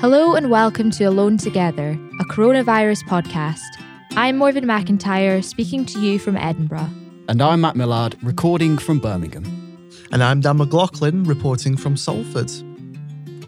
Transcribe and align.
Hello 0.00 0.34
and 0.34 0.50
welcome 0.50 0.90
to 0.90 1.04
Alone 1.04 1.38
Together, 1.38 1.98
a 2.20 2.24
coronavirus 2.24 3.04
podcast. 3.04 3.60
I'm 4.16 4.36
Morven 4.36 4.64
McIntyre, 4.64 5.42
speaking 5.42 5.86
to 5.86 6.00
you 6.00 6.18
from 6.18 6.36
Edinburgh. 6.36 6.90
And 7.28 7.40
I'm 7.40 7.62
Matt 7.62 7.76
Millard, 7.76 8.16
recording 8.22 8.76
from 8.76 8.98
Birmingham. 8.98 9.44
And 10.12 10.22
I'm 10.22 10.40
Dan 10.40 10.58
McLaughlin, 10.58 11.24
reporting 11.24 11.76
from 11.76 11.96
Salford. 11.96 12.50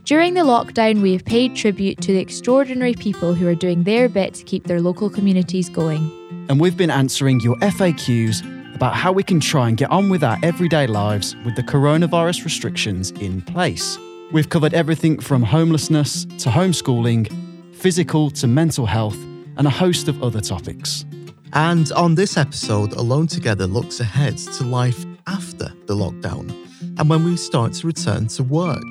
During 0.05 0.35
the 0.35 0.43
lockdown, 0.43 1.03
we 1.03 1.13
have 1.13 1.25
paid 1.25 1.57
tribute 1.57 2.01
to 2.03 2.13
the 2.13 2.21
extraordinary 2.21 2.95
people 2.95 3.35
who 3.35 3.47
are 3.49 3.55
doing 3.55 3.83
their 3.83 4.09
bit 4.09 4.35
to 4.35 4.45
keep 4.45 4.65
their 4.65 4.81
local 4.81 5.11
communities 5.11 5.69
going. 5.69 6.11
And 6.49 6.61
we've 6.61 6.77
been 6.77 6.91
answering 6.91 7.41
your 7.41 7.57
FAQs 7.57 8.75
about 8.75 8.95
how 8.95 9.11
we 9.13 9.23
can 9.23 9.41
try 9.41 9.69
and 9.69 9.77
get 9.77 9.91
on 9.91 10.09
with 10.09 10.23
our 10.23 10.39
everyday 10.43 10.87
lives 10.87 11.35
with 11.45 11.57
the 11.57 11.63
coronavirus 11.63 12.45
restrictions 12.45 13.11
in 13.13 13.43
place. 13.43 13.99
We've 14.33 14.49
covered 14.49 14.75
everything 14.75 15.21
from 15.21 15.45
homelessness 15.45 16.25
to 16.25 16.51
homeschooling, 16.51 17.75
physical 17.77 18.29
to 18.33 18.49
mental 18.49 18.85
health, 18.85 19.17
and 19.57 19.69
a 19.69 19.71
host 19.71 20.09
of 20.09 20.21
other 20.21 20.41
topics. 20.41 21.05
And 21.53 21.93
on 21.93 22.17
this 22.17 22.37
episode, 22.37 22.93
Alone 22.95 23.29
Together 23.29 23.69
looks 23.69 24.01
ahead 24.01 24.37
to 24.37 24.65
life 24.65 25.07
after 25.29 25.73
the 25.87 25.95
lockdown 25.95 26.51
and 26.99 27.09
when 27.09 27.25
we 27.25 27.37
start 27.37 27.73
to 27.75 27.87
return 27.87 28.27
to 28.29 28.43
work. 28.43 28.83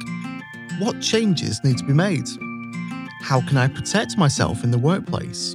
What 0.80 1.02
changes 1.02 1.62
need 1.66 1.78
to 1.80 1.86
be 1.86 1.94
made? 1.94 2.28
How 3.22 3.42
can 3.42 3.58
I 3.58 3.68
protect 3.68 4.18
myself 4.18 4.64
in 4.64 4.72
the 4.72 4.78
workplace? 4.78 5.54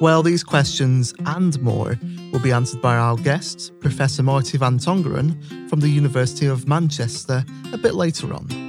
Well, 0.00 0.22
these 0.22 0.42
questions 0.42 1.12
and 1.26 1.60
more 1.60 1.98
will 2.32 2.40
be 2.40 2.52
answered 2.52 2.80
by 2.80 2.96
our 2.96 3.16
guest, 3.16 3.78
Professor 3.80 4.22
Martie 4.22 4.56
van 4.56 4.78
Tongeren 4.78 5.68
from 5.68 5.80
the 5.80 5.88
University 5.88 6.46
of 6.46 6.66
Manchester, 6.66 7.44
a 7.74 7.78
bit 7.78 7.94
later 7.94 8.32
on. 8.32 8.59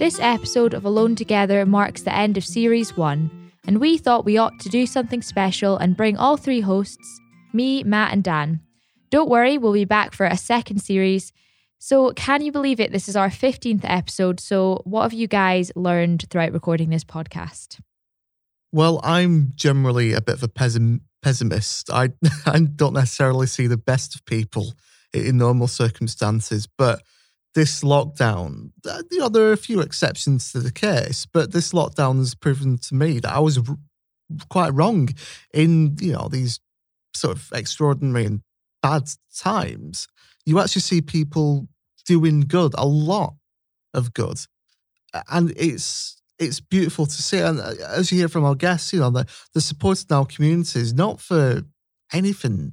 This 0.00 0.18
episode 0.18 0.74
of 0.74 0.84
Alone 0.84 1.14
Together 1.14 1.64
marks 1.64 2.02
the 2.02 2.12
end 2.12 2.36
of 2.36 2.44
Series 2.44 2.96
1, 2.96 3.52
and 3.68 3.78
we 3.78 3.98
thought 3.98 4.24
we 4.24 4.38
ought 4.38 4.58
to 4.58 4.68
do 4.68 4.84
something 4.84 5.22
special 5.22 5.76
and 5.76 5.96
bring 5.96 6.16
all 6.16 6.36
three 6.36 6.60
hosts, 6.60 7.20
me, 7.52 7.84
Matt, 7.84 8.12
and 8.12 8.24
Dan. 8.24 8.60
Don't 9.10 9.30
worry, 9.30 9.58
we'll 9.58 9.72
be 9.72 9.84
back 9.84 10.12
for 10.12 10.26
a 10.26 10.36
second 10.36 10.78
series 10.78 11.32
so, 11.82 12.12
can 12.12 12.42
you 12.42 12.52
believe 12.52 12.78
it? 12.78 12.92
This 12.92 13.08
is 13.08 13.16
our 13.16 13.30
15th 13.30 13.80
episode. 13.84 14.38
So, 14.38 14.82
what 14.84 15.04
have 15.04 15.14
you 15.14 15.26
guys 15.26 15.72
learned 15.74 16.26
throughout 16.28 16.52
recording 16.52 16.90
this 16.90 17.04
podcast? 17.04 17.80
Well, 18.70 19.00
I'm 19.02 19.52
generally 19.54 20.12
a 20.12 20.20
bit 20.20 20.34
of 20.34 20.42
a 20.42 20.48
pessim- 20.48 21.00
pessimist. 21.22 21.90
I, 21.90 22.10
I 22.46 22.60
don't 22.60 22.92
necessarily 22.92 23.46
see 23.46 23.66
the 23.66 23.78
best 23.78 24.14
of 24.14 24.26
people 24.26 24.74
in 25.14 25.38
normal 25.38 25.68
circumstances, 25.68 26.66
but 26.66 27.02
this 27.54 27.82
lockdown, 27.82 28.70
uh, 28.88 29.02
you 29.10 29.18
know, 29.18 29.28
there 29.28 29.44
are 29.44 29.52
a 29.52 29.56
few 29.56 29.80
exceptions 29.80 30.52
to 30.52 30.60
the 30.60 30.72
case, 30.72 31.26
but 31.26 31.52
this 31.52 31.72
lockdown 31.72 32.18
has 32.18 32.34
proven 32.34 32.78
to 32.78 32.94
me 32.94 33.18
that 33.20 33.32
I 33.32 33.40
was 33.40 33.58
r- 33.58 33.76
quite 34.48 34.72
wrong 34.72 35.08
in, 35.52 35.96
you 36.00 36.12
know, 36.12 36.28
these 36.30 36.60
sort 37.14 37.36
of 37.36 37.50
extraordinary 37.52 38.24
and 38.24 38.42
bad 38.82 39.10
times 39.36 40.06
you 40.46 40.58
actually 40.58 40.82
see 40.82 41.00
people 41.00 41.68
doing 42.06 42.40
good, 42.40 42.74
a 42.76 42.86
lot 42.86 43.34
of 43.94 44.12
good. 44.14 44.38
And 45.30 45.52
it's 45.56 46.20
it's 46.38 46.60
beautiful 46.60 47.06
to 47.06 47.22
see. 47.22 47.38
And 47.38 47.60
uh, 47.60 47.74
as 47.88 48.10
you 48.10 48.18
hear 48.18 48.28
from 48.28 48.44
our 48.44 48.54
guests, 48.54 48.92
you 48.92 49.00
know, 49.00 49.10
the, 49.10 49.26
the 49.52 49.60
support 49.60 50.02
in 50.08 50.16
our 50.16 50.24
communities, 50.24 50.94
not 50.94 51.20
for 51.20 51.62
anything 52.12 52.72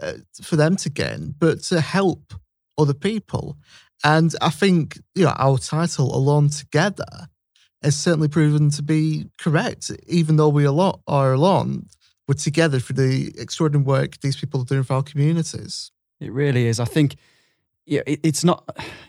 uh, 0.00 0.14
for 0.42 0.56
them 0.56 0.76
to 0.76 0.90
gain, 0.90 1.34
but 1.38 1.62
to 1.64 1.80
help 1.80 2.34
other 2.78 2.94
people. 2.94 3.56
And 4.04 4.34
I 4.42 4.50
think, 4.50 5.00
you 5.14 5.24
know, 5.24 5.34
our 5.38 5.58
title, 5.58 6.14
Alone 6.14 6.50
Together, 6.50 7.28
has 7.82 7.96
certainly 7.96 8.28
proven 8.28 8.70
to 8.70 8.82
be 8.82 9.26
correct. 9.38 9.90
Even 10.06 10.36
though 10.36 10.48
we 10.48 10.66
are 10.66 11.32
alone, 11.32 11.86
we're 12.28 12.34
together 12.34 12.80
for 12.80 12.92
the 12.92 13.32
extraordinary 13.38 13.84
work 13.84 14.20
these 14.20 14.36
people 14.36 14.60
are 14.60 14.64
doing 14.64 14.82
for 14.82 14.94
our 14.94 15.02
communities. 15.02 15.90
It 16.20 16.32
really 16.32 16.66
is. 16.66 16.78
I 16.80 16.84
think 16.84 17.16
yeah, 17.86 18.00
it, 18.06 18.20
it's 18.22 18.44
not. 18.44 18.64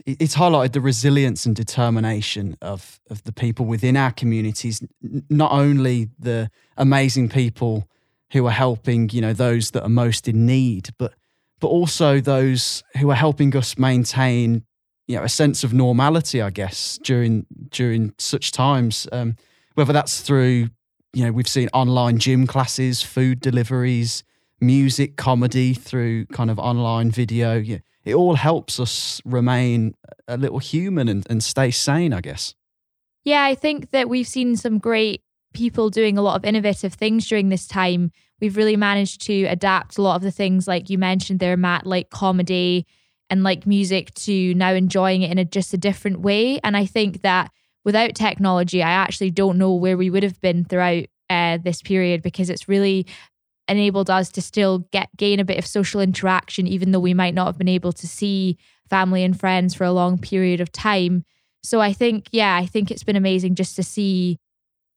It's 0.05 0.35
highlighted 0.35 0.73
the 0.73 0.81
resilience 0.81 1.45
and 1.45 1.55
determination 1.55 2.57
of 2.61 3.00
of 3.09 3.23
the 3.23 3.31
people 3.31 3.66
within 3.66 3.95
our 3.95 4.11
communities. 4.11 4.84
Not 5.29 5.51
only 5.51 6.09
the 6.19 6.50
amazing 6.78 7.29
people 7.29 7.88
who 8.31 8.45
are 8.45 8.51
helping, 8.51 9.09
you 9.11 9.22
know, 9.22 9.34
those 9.34 9.72
that 9.72 9.84
are 9.84 9.89
most 9.89 10.28
in 10.28 10.45
need, 10.45 10.89
but 10.97 11.13
but 11.59 11.67
also 11.67 12.19
those 12.19 12.84
who 12.97 13.09
are 13.09 13.16
helping 13.16 13.55
us 13.55 13.78
maintain, 13.78 14.66
you 15.07 15.16
know, 15.16 15.23
a 15.23 15.29
sense 15.29 15.63
of 15.63 15.73
normality. 15.73 16.41
I 16.41 16.49
guess 16.49 16.99
during 17.03 17.45
during 17.69 18.13
such 18.17 18.51
times, 18.51 19.07
um, 19.11 19.35
whether 19.75 19.93
that's 19.93 20.21
through, 20.21 20.69
you 21.13 21.25
know, 21.25 21.31
we've 21.31 21.47
seen 21.47 21.69
online 21.73 22.17
gym 22.17 22.47
classes, 22.47 23.01
food 23.01 23.39
deliveries 23.39 24.23
music, 24.61 25.16
comedy, 25.17 25.73
through 25.73 26.25
kind 26.27 26.49
of 26.49 26.59
online 26.59 27.11
video. 27.11 27.57
Yeah, 27.57 27.79
it 28.03 28.16
all 28.16 28.35
helps 28.35 28.79
us 28.79 29.21
remain 29.25 29.95
a 30.27 30.38
little 30.38 30.59
human 30.59 31.07
and, 31.07 31.25
and 31.29 31.43
stay 31.43 31.72
sane, 31.72 32.13
I 32.13 32.22
guess. 32.22 32.55
Yeah, 33.23 33.43
I 33.43 33.55
think 33.55 33.91
that 33.91 34.09
we've 34.09 34.27
seen 34.27 34.55
some 34.55 34.77
great 34.77 35.23
people 35.53 35.89
doing 35.89 36.17
a 36.17 36.22
lot 36.22 36.35
of 36.35 36.45
innovative 36.45 36.93
things 36.93 37.27
during 37.27 37.49
this 37.49 37.67
time. 37.67 38.11
We've 38.39 38.57
really 38.57 38.75
managed 38.75 39.22
to 39.22 39.45
adapt 39.45 39.97
a 39.97 40.01
lot 40.01 40.16
of 40.16 40.22
the 40.22 40.31
things, 40.31 40.67
like 40.67 40.89
you 40.89 40.97
mentioned 40.97 41.39
there, 41.39 41.57
Matt, 41.57 41.85
like 41.85 42.09
comedy 42.09 42.85
and 43.29 43.43
like 43.43 43.65
music, 43.65 44.13
to 44.15 44.53
now 44.55 44.71
enjoying 44.71 45.21
it 45.21 45.31
in 45.31 45.37
a 45.37 45.45
just 45.45 45.73
a 45.73 45.77
different 45.77 46.21
way. 46.21 46.59
And 46.63 46.77
I 46.77 46.85
think 46.85 47.21
that 47.21 47.51
without 47.83 48.15
technology, 48.15 48.83
I 48.83 48.91
actually 48.91 49.31
don't 49.31 49.57
know 49.57 49.73
where 49.73 49.97
we 49.97 50.09
would 50.09 50.23
have 50.23 50.39
been 50.41 50.65
throughout 50.65 51.05
uh, 51.29 51.57
this 51.63 51.81
period 51.81 52.21
because 52.21 52.49
it's 52.49 52.67
really 52.67 53.07
enabled 53.67 54.09
us 54.09 54.29
to 54.29 54.41
still 54.41 54.79
get 54.91 55.09
gain 55.17 55.39
a 55.39 55.45
bit 55.45 55.57
of 55.57 55.65
social 55.65 56.01
interaction, 56.01 56.67
even 56.67 56.91
though 56.91 56.99
we 56.99 57.13
might 57.13 57.33
not 57.33 57.47
have 57.47 57.57
been 57.57 57.67
able 57.67 57.91
to 57.93 58.07
see 58.07 58.57
family 58.89 59.23
and 59.23 59.39
friends 59.39 59.73
for 59.73 59.83
a 59.83 59.91
long 59.91 60.17
period 60.17 60.61
of 60.61 60.71
time. 60.71 61.23
So 61.63 61.81
I 61.81 61.93
think, 61.93 62.27
yeah, 62.31 62.55
I 62.55 62.67
think 62.67 62.91
it's 62.91 63.03
been 63.03 63.15
amazing 63.15 63.55
just 63.55 63.75
to 63.77 63.83
see 63.83 64.37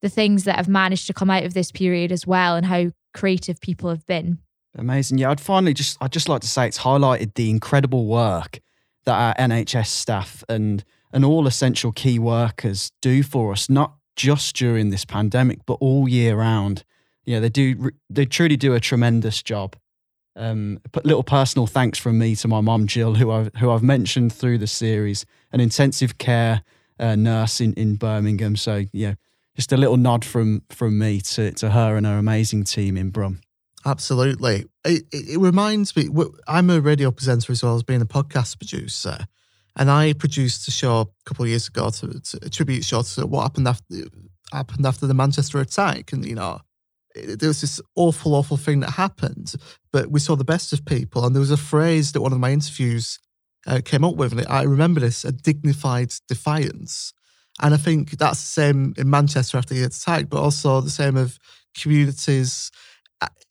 the 0.02 0.10
things 0.10 0.44
that 0.44 0.56
have 0.56 0.68
managed 0.68 1.06
to 1.06 1.14
come 1.14 1.30
out 1.30 1.44
of 1.44 1.54
this 1.54 1.72
period 1.72 2.12
as 2.12 2.26
well 2.26 2.56
and 2.56 2.66
how 2.66 2.90
creative 3.14 3.60
people 3.60 3.88
have 3.88 4.06
been. 4.06 4.38
Amazing. 4.78 5.18
Yeah, 5.18 5.30
I'd 5.30 5.40
finally 5.40 5.74
just 5.74 5.98
I'd 6.00 6.12
just 6.12 6.28
like 6.28 6.40
to 6.42 6.48
say 6.48 6.66
it's 6.66 6.78
highlighted 6.78 7.34
the 7.34 7.50
incredible 7.50 8.06
work 8.06 8.60
that 9.04 9.14
our 9.14 9.34
NHS 9.34 9.88
staff 9.88 10.44
and 10.48 10.84
and 11.12 11.24
all 11.24 11.46
essential 11.46 11.92
key 11.92 12.18
workers 12.18 12.92
do 13.02 13.22
for 13.22 13.52
us, 13.52 13.68
not 13.68 13.94
just 14.16 14.56
during 14.56 14.90
this 14.90 15.04
pandemic, 15.04 15.60
but 15.66 15.74
all 15.74 16.08
year 16.08 16.36
round 16.36 16.84
yeah, 17.28 17.40
they 17.40 17.50
do. 17.50 17.90
They 18.08 18.24
truly 18.24 18.56
do 18.56 18.72
a 18.72 18.80
tremendous 18.80 19.42
job. 19.42 19.76
Um, 20.34 20.80
a 20.94 21.00
little 21.04 21.22
personal 21.22 21.66
thanks 21.66 21.98
from 21.98 22.16
me 22.18 22.34
to 22.36 22.48
my 22.48 22.62
mum 22.62 22.86
Jill, 22.86 23.16
who 23.16 23.30
I've 23.30 23.50
who 23.56 23.70
I've 23.70 23.82
mentioned 23.82 24.32
through 24.32 24.56
the 24.56 24.66
series, 24.66 25.26
an 25.52 25.60
intensive 25.60 26.16
care 26.16 26.62
uh, 26.98 27.16
nurse 27.16 27.60
in, 27.60 27.74
in 27.74 27.96
Birmingham. 27.96 28.56
So 28.56 28.86
yeah, 28.94 29.16
just 29.54 29.72
a 29.72 29.76
little 29.76 29.98
nod 29.98 30.24
from 30.24 30.62
from 30.70 30.98
me 30.98 31.20
to 31.20 31.52
to 31.52 31.68
her 31.68 31.96
and 31.96 32.06
her 32.06 32.16
amazing 32.16 32.64
team 32.64 32.96
in 32.96 33.10
Brum. 33.10 33.40
Absolutely, 33.86 34.66
it, 34.84 35.04
it, 35.12 35.38
reminds 35.38 35.94
me. 35.94 36.08
I'm 36.48 36.68
a 36.68 36.80
radio 36.80 37.10
presenter 37.10 37.52
as 37.52 37.62
well 37.62 37.76
as 37.76 37.84
being 37.84 38.02
a 38.02 38.06
podcast 38.06 38.58
producer, 38.58 39.26
and 39.76 39.90
I 39.90 40.14
produced 40.14 40.66
a 40.66 40.72
show 40.72 41.00
a 41.00 41.06
couple 41.24 41.44
of 41.44 41.48
years 41.48 41.68
ago 41.68 41.90
to, 41.90 42.20
to 42.20 42.38
a 42.42 42.50
tribute 42.50 42.84
show 42.84 43.02
to 43.02 43.26
what 43.26 43.42
happened 43.42 43.68
after 43.68 43.94
happened 44.52 44.84
after 44.84 45.06
the 45.06 45.14
Manchester 45.14 45.60
attack, 45.60 46.12
and 46.12 46.26
you 46.26 46.34
know 46.34 46.60
there 47.14 47.48
was 47.48 47.60
this 47.60 47.80
awful, 47.96 48.34
awful 48.34 48.56
thing 48.56 48.80
that 48.80 48.90
happened, 48.90 49.54
but 49.92 50.10
we 50.10 50.20
saw 50.20 50.36
the 50.36 50.44
best 50.44 50.72
of 50.72 50.84
people. 50.84 51.24
And 51.24 51.34
there 51.34 51.40
was 51.40 51.50
a 51.50 51.56
phrase 51.56 52.12
that 52.12 52.20
one 52.20 52.32
of 52.32 52.40
my 52.40 52.52
interviews 52.52 53.18
uh, 53.66 53.80
came 53.84 54.04
up 54.04 54.16
with, 54.16 54.32
and 54.32 54.46
I 54.48 54.62
remember 54.62 55.00
this 55.00 55.24
a 55.24 55.32
dignified 55.32 56.12
defiance. 56.28 57.12
And 57.60 57.74
I 57.74 57.76
think 57.76 58.12
that's 58.18 58.40
the 58.40 58.62
same 58.62 58.94
in 58.96 59.10
Manchester 59.10 59.58
after 59.58 59.74
the 59.74 59.84
attack, 59.84 60.28
but 60.28 60.40
also 60.40 60.80
the 60.80 60.90
same 60.90 61.16
of 61.16 61.38
communities 61.76 62.70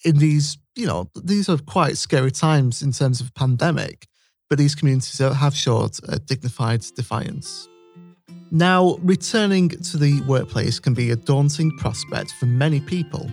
in 0.03 0.17
these, 0.17 0.57
you 0.75 0.85
know, 0.85 1.09
these 1.15 1.49
are 1.49 1.57
quite 1.57 1.97
scary 1.97 2.31
times 2.31 2.81
in 2.81 2.91
terms 2.91 3.21
of 3.21 3.33
pandemic, 3.33 4.07
but 4.49 4.57
these 4.57 4.75
communities 4.75 5.17
have 5.19 5.55
showed 5.55 5.97
a 6.07 6.19
dignified 6.19 6.81
defiance. 6.95 7.67
Now, 8.51 8.97
returning 9.01 9.69
to 9.69 9.97
the 9.97 10.21
workplace 10.21 10.79
can 10.79 10.93
be 10.93 11.11
a 11.11 11.15
daunting 11.15 11.75
prospect 11.77 12.31
for 12.39 12.45
many 12.45 12.79
people. 12.79 13.29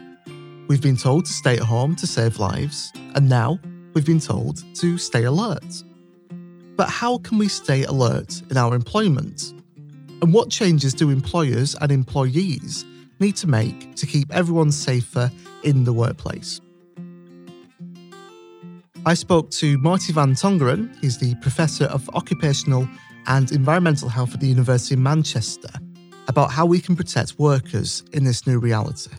We've 0.67 0.83
been 0.83 0.97
told 0.97 1.27
to 1.27 1.33
stay 1.33 1.55
at 1.55 1.63
home 1.63 1.95
to 1.97 2.07
save 2.07 2.39
lives, 2.39 2.93
and 3.15 3.29
now 3.29 3.61
we've 3.93 4.07
been 4.07 4.19
told 4.19 4.65
to 4.77 4.99
stay 4.99 5.25
alert. 5.25 5.85
But 6.77 6.89
how 6.89 7.19
can 7.19 7.39
we 7.39 7.47
stay 7.47 7.85
alert 7.85 8.43
in 8.51 8.57
our 8.57 8.75
employment? 8.75 9.53
And 10.21 10.33
what 10.33 10.51
changes 10.51 10.95
do 10.95 11.11
employers 11.11 11.77
and 11.81 11.93
employees 11.93 12.85
need 13.21 13.37
to 13.37 13.47
make 13.47 13.95
to 13.97 14.07
keep 14.07 14.33
everyone 14.35 14.73
safer 14.73 15.31
in 15.63 15.85
the 15.85 15.93
workplace? 15.93 16.61
I 19.07 19.15
spoke 19.15 19.51
to 19.51 19.77
Martie 19.79 20.13
van 20.15 20.33
Tongeren, 20.33 20.97
he's 21.01 21.19
the 21.19 21.35
Professor 21.37 21.85
of 21.85 22.09
Occupational 22.15 22.89
and 23.27 23.53
Environmental 23.53 24.09
Health 24.09 24.35
at 24.35 24.41
the 24.41 24.47
University 24.47 24.95
of 24.95 25.01
Manchester, 25.01 25.69
about 26.29 26.51
how 26.51 26.65
we 26.65 26.81
can 26.81 26.97
protect 26.97 27.39
workers 27.39 28.03
in 28.13 28.25
this 28.25 28.47
new 28.47 28.59
reality. 28.59 29.11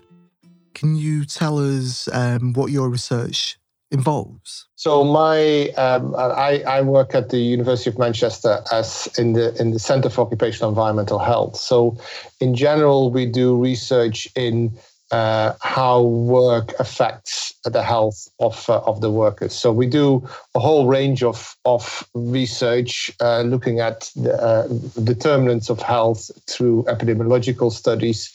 Can 0.74 0.95
you 0.95 1.24
tell 1.24 1.59
us 1.59 2.09
um, 2.12 2.53
what 2.53 2.71
your 2.71 2.89
research 2.89 3.57
involves? 3.92 4.68
So 4.76 5.04
my 5.04 5.70
um, 5.78 6.16
I, 6.16 6.64
I 6.68 6.82
work 6.82 7.16
at 7.16 7.30
the 7.30 7.40
University 7.40 7.90
of 7.90 7.98
Manchester 7.98 8.64
as 8.72 9.08
in 9.18 9.34
the 9.34 9.60
in 9.62 9.72
the 9.72 9.80
Centre 9.80 10.10
for 10.10 10.22
Occupational 10.22 10.70
Environmental 10.70 11.20
Health. 11.20 11.56
So 11.56 11.98
in 12.40 12.56
general, 12.56 13.12
we 13.12 13.26
do 13.26 13.56
research 13.56 14.28
in 14.36 14.78
uh, 15.12 15.54
how 15.62 16.02
work 16.02 16.74
affects 16.80 17.54
the 17.63 17.84
health 17.84 18.28
of 18.40 18.69
uh, 18.69 18.80
of 18.80 19.02
the 19.02 19.12
workers. 19.12 19.54
So 19.54 19.72
we 19.72 19.86
do 19.86 20.28
a 20.56 20.60
whole 20.60 20.88
range 20.88 21.24
of 21.24 21.56
of 21.66 22.07
research 22.13 23.12
uh, 23.22 23.42
looking 23.42 23.80
at 23.80 24.12
the 24.16 24.34
uh, 24.34 24.68
determinants 25.04 25.69
of 25.69 25.81
health 25.81 26.31
through 26.50 26.84
epidemiological 26.84 27.72
studies, 27.72 28.34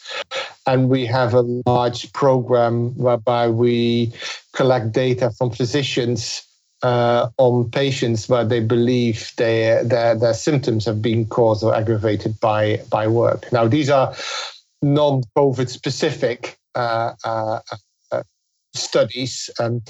and 0.67 0.89
we 0.89 1.07
have 1.07 1.35
a 1.35 1.43
large 1.67 2.13
program 2.13 2.97
whereby 2.97 3.49
we 3.49 4.13
collect 4.53 4.93
data 4.93 5.31
from 5.31 5.51
physicians. 5.51 6.47
Uh, 6.83 7.29
on 7.37 7.71
patients 7.71 8.27
where 8.27 8.43
they 8.43 8.59
believe 8.59 9.33
they, 9.37 9.83
their, 9.85 10.15
their 10.15 10.33
symptoms 10.33 10.87
have 10.87 11.03
been 11.03 11.27
caused 11.27 11.63
or 11.63 11.75
aggravated 11.75 12.41
by, 12.41 12.81
by 12.89 13.07
work. 13.07 13.53
Now, 13.53 13.69
these 13.69 13.91
are 13.91 14.15
non 14.81 15.23
COVID 15.37 15.69
specific 15.69 16.59
studies. 18.75 19.51
Um, 19.59 19.83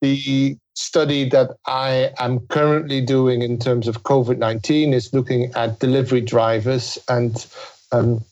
the 0.00 0.56
study 0.74 1.28
that 1.28 1.50
I 1.66 2.10
am 2.18 2.40
currently 2.48 3.00
doing 3.00 3.42
in 3.42 3.58
terms 3.58 3.86
of 3.86 4.02
COVID 4.02 4.38
19 4.38 4.92
is 4.92 5.12
looking 5.12 5.52
at 5.54 5.78
delivery 5.78 6.20
drivers 6.20 6.98
and 7.08 7.46
um, 7.92 8.24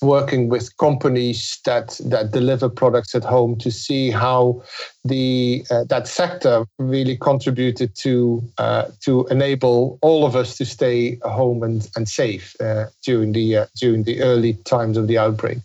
working 0.00 0.48
with 0.48 0.76
companies 0.78 1.60
that 1.64 2.00
that 2.04 2.32
deliver 2.32 2.68
products 2.68 3.14
at 3.14 3.22
home 3.22 3.56
to 3.58 3.70
see 3.70 4.10
how 4.10 4.60
the 5.04 5.64
uh, 5.70 5.84
that 5.84 6.08
sector 6.08 6.64
really 6.78 7.16
contributed 7.16 7.94
to 7.94 8.42
uh, 8.58 8.86
to 9.00 9.26
enable 9.28 9.98
all 10.02 10.26
of 10.26 10.34
us 10.34 10.56
to 10.56 10.64
stay 10.64 11.18
home 11.22 11.62
and 11.62 11.88
and 11.94 12.08
safe 12.08 12.56
uh, 12.60 12.86
during 13.04 13.32
the 13.32 13.68
during 13.80 14.02
the 14.02 14.20
early 14.22 14.54
times 14.64 14.96
of 14.96 15.06
the 15.06 15.18
outbreak. 15.18 15.58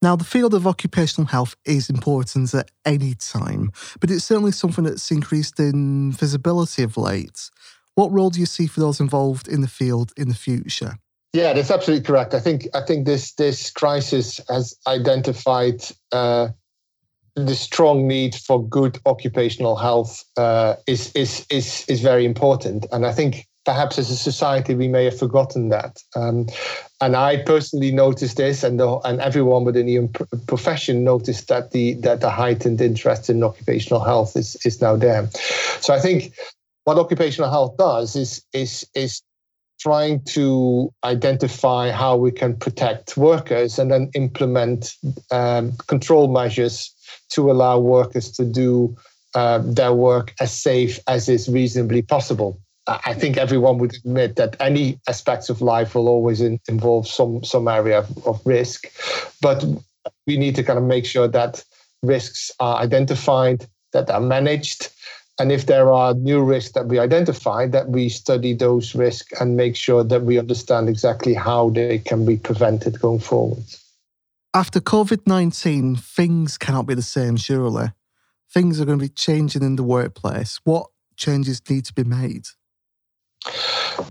Now, 0.00 0.14
the 0.14 0.24
field 0.24 0.54
of 0.54 0.66
occupational 0.66 1.26
health 1.26 1.56
is 1.64 1.90
important 1.90 2.54
at 2.54 2.70
any 2.84 3.14
time, 3.14 3.72
but 4.00 4.10
it's 4.10 4.24
certainly 4.24 4.52
something 4.52 4.84
that's 4.84 5.10
increased 5.10 5.58
in 5.58 6.12
visibility 6.12 6.84
of 6.84 6.96
late. 6.96 7.50
What 7.96 8.12
role 8.12 8.30
do 8.30 8.38
you 8.38 8.46
see 8.46 8.68
for 8.68 8.78
those 8.78 9.00
involved 9.00 9.48
in 9.48 9.60
the 9.60 9.68
field 9.68 10.12
in 10.16 10.28
the 10.28 10.34
future? 10.36 10.98
Yeah, 11.32 11.52
that's 11.52 11.70
absolutely 11.70 12.06
correct. 12.06 12.32
I 12.32 12.40
think 12.40 12.68
I 12.74 12.80
think 12.80 13.06
this 13.06 13.34
this 13.34 13.70
crisis 13.70 14.40
has 14.48 14.76
identified 14.86 15.82
uh, 16.12 16.48
the 17.34 17.54
strong 17.54 18.06
need 18.06 18.34
for 18.34 18.66
good 18.66 18.98
occupational 19.04 19.76
health 19.76 20.24
uh, 20.36 20.76
is 20.86 21.12
is 21.12 21.44
is 21.50 21.84
is 21.88 22.00
very 22.00 22.24
important, 22.24 22.86
and 22.92 23.04
I 23.04 23.12
think 23.12 23.46
perhaps 23.64 23.98
as 23.98 24.10
a 24.10 24.16
society 24.16 24.74
we 24.74 24.88
may 24.88 25.04
have 25.04 25.18
forgotten 25.18 25.68
that. 25.68 26.00
Um, 26.16 26.46
and 27.00 27.14
I 27.14 27.42
personally 27.42 27.92
noticed 27.92 28.36
this, 28.36 28.64
and 28.64 28.80
the, 28.80 28.98
and 29.04 29.20
everyone 29.20 29.64
within 29.64 29.86
the 29.86 30.08
profession 30.46 31.04
noticed 31.04 31.48
that 31.48 31.70
the 31.70 31.94
that 31.94 32.20
the 32.20 32.30
heightened 32.30 32.80
interest 32.80 33.30
in 33.30 33.42
occupational 33.42 34.02
health 34.02 34.36
is 34.36 34.56
is 34.64 34.80
now 34.80 34.96
there. 34.96 35.28
So 35.80 35.94
I 35.94 36.00
think 36.00 36.34
what 36.84 36.98
occupational 36.98 37.50
health 37.50 37.76
does 37.76 38.16
is 38.16 38.42
is 38.52 38.84
is 38.94 39.22
trying 39.78 40.20
to 40.24 40.92
identify 41.04 41.90
how 41.90 42.16
we 42.16 42.32
can 42.32 42.56
protect 42.56 43.16
workers 43.16 43.78
and 43.78 43.92
then 43.92 44.10
implement 44.14 44.96
um, 45.30 45.72
control 45.86 46.26
measures 46.26 46.92
to 47.30 47.50
allow 47.50 47.78
workers 47.78 48.32
to 48.32 48.44
do 48.44 48.96
uh, 49.34 49.58
their 49.64 49.92
work 49.92 50.34
as 50.40 50.52
safe 50.52 50.98
as 51.06 51.28
is 51.28 51.48
reasonably 51.48 52.02
possible. 52.02 52.60
I 52.88 53.12
think 53.12 53.36
everyone 53.36 53.76
would 53.78 53.94
admit 53.94 54.36
that 54.36 54.56
any 54.60 54.98
aspects 55.06 55.50
of 55.50 55.60
life 55.60 55.94
will 55.94 56.08
always 56.08 56.40
in, 56.40 56.58
involve 56.68 57.06
some 57.06 57.44
some 57.44 57.68
area 57.68 57.98
of, 57.98 58.26
of, 58.26 58.40
risk, 58.46 58.86
but 59.42 59.62
we 60.26 60.38
need 60.38 60.54
to 60.56 60.62
kind 60.62 60.78
of 60.78 60.84
make 60.84 61.04
sure 61.04 61.28
that 61.28 61.62
risks 62.02 62.50
are 62.60 62.78
identified, 62.78 63.66
that 63.92 64.08
are 64.08 64.20
managed, 64.20 64.88
and 65.38 65.52
if 65.52 65.66
there 65.66 65.92
are 65.92 66.14
new 66.14 66.42
risks 66.42 66.72
that 66.72 66.86
we 66.86 66.98
identify, 66.98 67.66
that 67.66 67.90
we 67.90 68.08
study 68.08 68.54
those 68.54 68.94
risks 68.94 69.38
and 69.38 69.56
make 69.56 69.76
sure 69.76 70.02
that 70.02 70.22
we 70.22 70.38
understand 70.38 70.88
exactly 70.88 71.34
how 71.34 71.68
they 71.70 71.98
can 71.98 72.24
be 72.24 72.38
prevented 72.38 72.98
going 73.00 73.20
forward. 73.20 73.64
After 74.54 74.80
COVID 74.80 75.26
nineteen, 75.26 75.94
things 75.94 76.56
cannot 76.56 76.86
be 76.86 76.94
the 76.94 77.02
same. 77.02 77.36
Surely, 77.36 77.92
things 78.50 78.80
are 78.80 78.86
going 78.86 78.98
to 78.98 79.04
be 79.04 79.10
changing 79.10 79.62
in 79.62 79.76
the 79.76 79.84
workplace. 79.84 80.58
What 80.64 80.86
changes 81.16 81.60
need 81.68 81.84
to 81.84 81.92
be 81.92 82.04
made? 82.04 82.46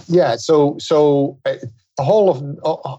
Yeah, 0.07 0.35
so 0.37 0.77
so 0.79 1.37
uh, 1.45 1.55
a 1.99 2.03
whole 2.03 2.29
of 2.29 2.41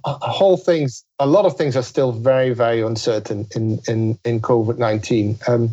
a 0.04 0.30
whole 0.30 0.56
things 0.56 1.04
a 1.18 1.26
lot 1.26 1.46
of 1.46 1.56
things 1.56 1.76
are 1.76 1.82
still 1.82 2.12
very 2.12 2.52
very 2.52 2.80
uncertain 2.80 3.46
in 3.54 3.80
in 3.86 4.18
in 4.24 4.40
COVID 4.40 4.78
nineteen. 4.78 5.38
Um, 5.46 5.70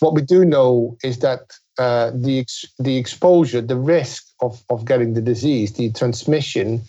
what 0.00 0.14
we 0.14 0.22
do 0.22 0.44
know 0.44 0.96
is 1.02 1.18
that 1.20 1.52
uh, 1.78 2.10
the 2.14 2.44
the 2.78 2.96
exposure, 2.96 3.60
the 3.60 3.76
risk 3.76 4.26
of 4.40 4.62
of 4.68 4.84
getting 4.84 5.14
the 5.14 5.22
disease, 5.22 5.72
the 5.74 5.92
transmission, 5.92 6.82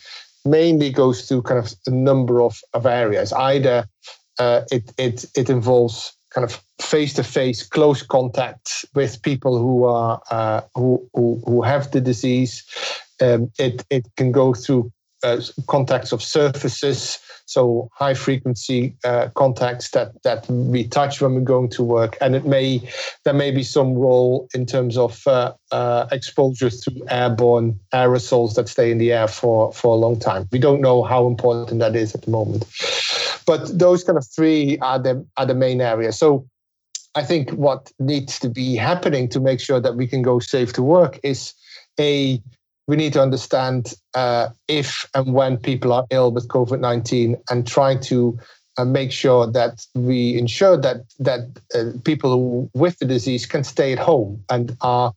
mainly 0.45 0.89
goes 0.89 1.27
through 1.27 1.43
kind 1.43 1.59
of 1.59 1.73
a 1.85 1.91
number 1.91 2.41
of 2.41 2.59
of 2.73 2.85
areas. 2.85 3.31
Either 3.33 3.87
uh, 4.39 4.61
it 4.71 4.91
it 4.97 5.25
it 5.35 5.49
involves 5.49 6.16
kind 6.29 6.45
of 6.45 6.61
face-to-face 6.81 7.63
close 7.67 8.03
contact 8.03 8.85
with 8.93 9.21
people 9.21 9.57
who 9.57 9.85
are 9.85 10.21
uh, 10.29 10.61
who, 10.75 11.07
who, 11.13 11.41
who 11.45 11.61
have 11.61 11.91
the 11.91 12.01
disease. 12.01 12.63
Um, 13.21 13.51
it 13.57 13.83
it 13.89 14.05
can 14.15 14.31
go 14.31 14.53
through 14.53 14.91
uh, 15.23 15.41
contacts 15.67 16.11
of 16.11 16.21
surfaces, 16.21 17.17
so 17.45 17.89
high 17.93 18.13
frequency 18.13 18.95
uh, 19.03 19.29
contacts 19.33 19.89
that 19.91 20.21
that 20.23 20.47
we 20.49 20.87
touch 20.87 21.21
when 21.21 21.33
we're 21.33 21.41
going 21.41 21.69
to 21.69 21.83
work, 21.83 22.17
and 22.21 22.35
it 22.35 22.45
may 22.45 22.87
there 23.23 23.33
may 23.33 23.49
be 23.49 23.63
some 23.63 23.93
role 23.95 24.47
in 24.53 24.65
terms 24.65 24.97
of 24.97 25.25
uh, 25.25 25.53
uh, 25.71 26.05
exposure 26.11 26.69
through 26.69 27.01
airborne 27.09 27.79
aerosols 27.93 28.53
that 28.55 28.69
stay 28.69 28.91
in 28.91 28.99
the 28.99 29.11
air 29.11 29.27
for 29.27 29.73
for 29.73 29.93
a 29.93 29.97
long 29.97 30.19
time. 30.19 30.47
We 30.51 30.59
don't 30.59 30.81
know 30.81 31.01
how 31.03 31.25
important 31.25 31.79
that 31.79 31.95
is 31.95 32.13
at 32.13 32.21
the 32.21 32.31
moment. 32.31 32.65
But 33.47 33.79
those 33.79 34.03
kind 34.03 34.17
of 34.17 34.27
three 34.27 34.77
are 34.79 34.99
the 34.99 35.25
are 35.37 35.45
the 35.45 35.55
main 35.55 35.81
areas. 35.81 36.19
So 36.19 36.47
I 37.15 37.23
think 37.23 37.49
what 37.51 37.91
needs 37.97 38.37
to 38.39 38.49
be 38.49 38.75
happening 38.75 39.29
to 39.29 39.39
make 39.39 39.59
sure 39.59 39.79
that 39.79 39.95
we 39.95 40.05
can 40.05 40.21
go 40.21 40.37
safe 40.39 40.73
to 40.73 40.83
work 40.83 41.19
is 41.23 41.53
a 41.99 42.39
we 42.87 42.95
need 42.95 43.13
to 43.13 43.21
understand 43.21 43.93
uh, 44.13 44.49
if 44.67 45.09
and 45.15 45.33
when 45.33 45.57
people 45.57 45.91
are 45.91 46.05
ill 46.09 46.31
with 46.31 46.47
COVID 46.49 46.79
nineteen 46.79 47.37
and 47.49 47.65
trying 47.65 48.01
to 48.01 48.37
and 48.77 48.93
make 48.93 49.11
sure 49.11 49.47
that 49.47 49.85
we 49.95 50.37
ensure 50.37 50.77
that 50.77 51.03
that 51.19 51.41
uh, 51.73 51.91
people 52.03 52.69
with 52.73 52.97
the 52.99 53.05
disease 53.05 53.45
can 53.45 53.63
stay 53.63 53.93
at 53.93 53.99
home 53.99 54.43
and 54.49 54.77
are 54.81 55.13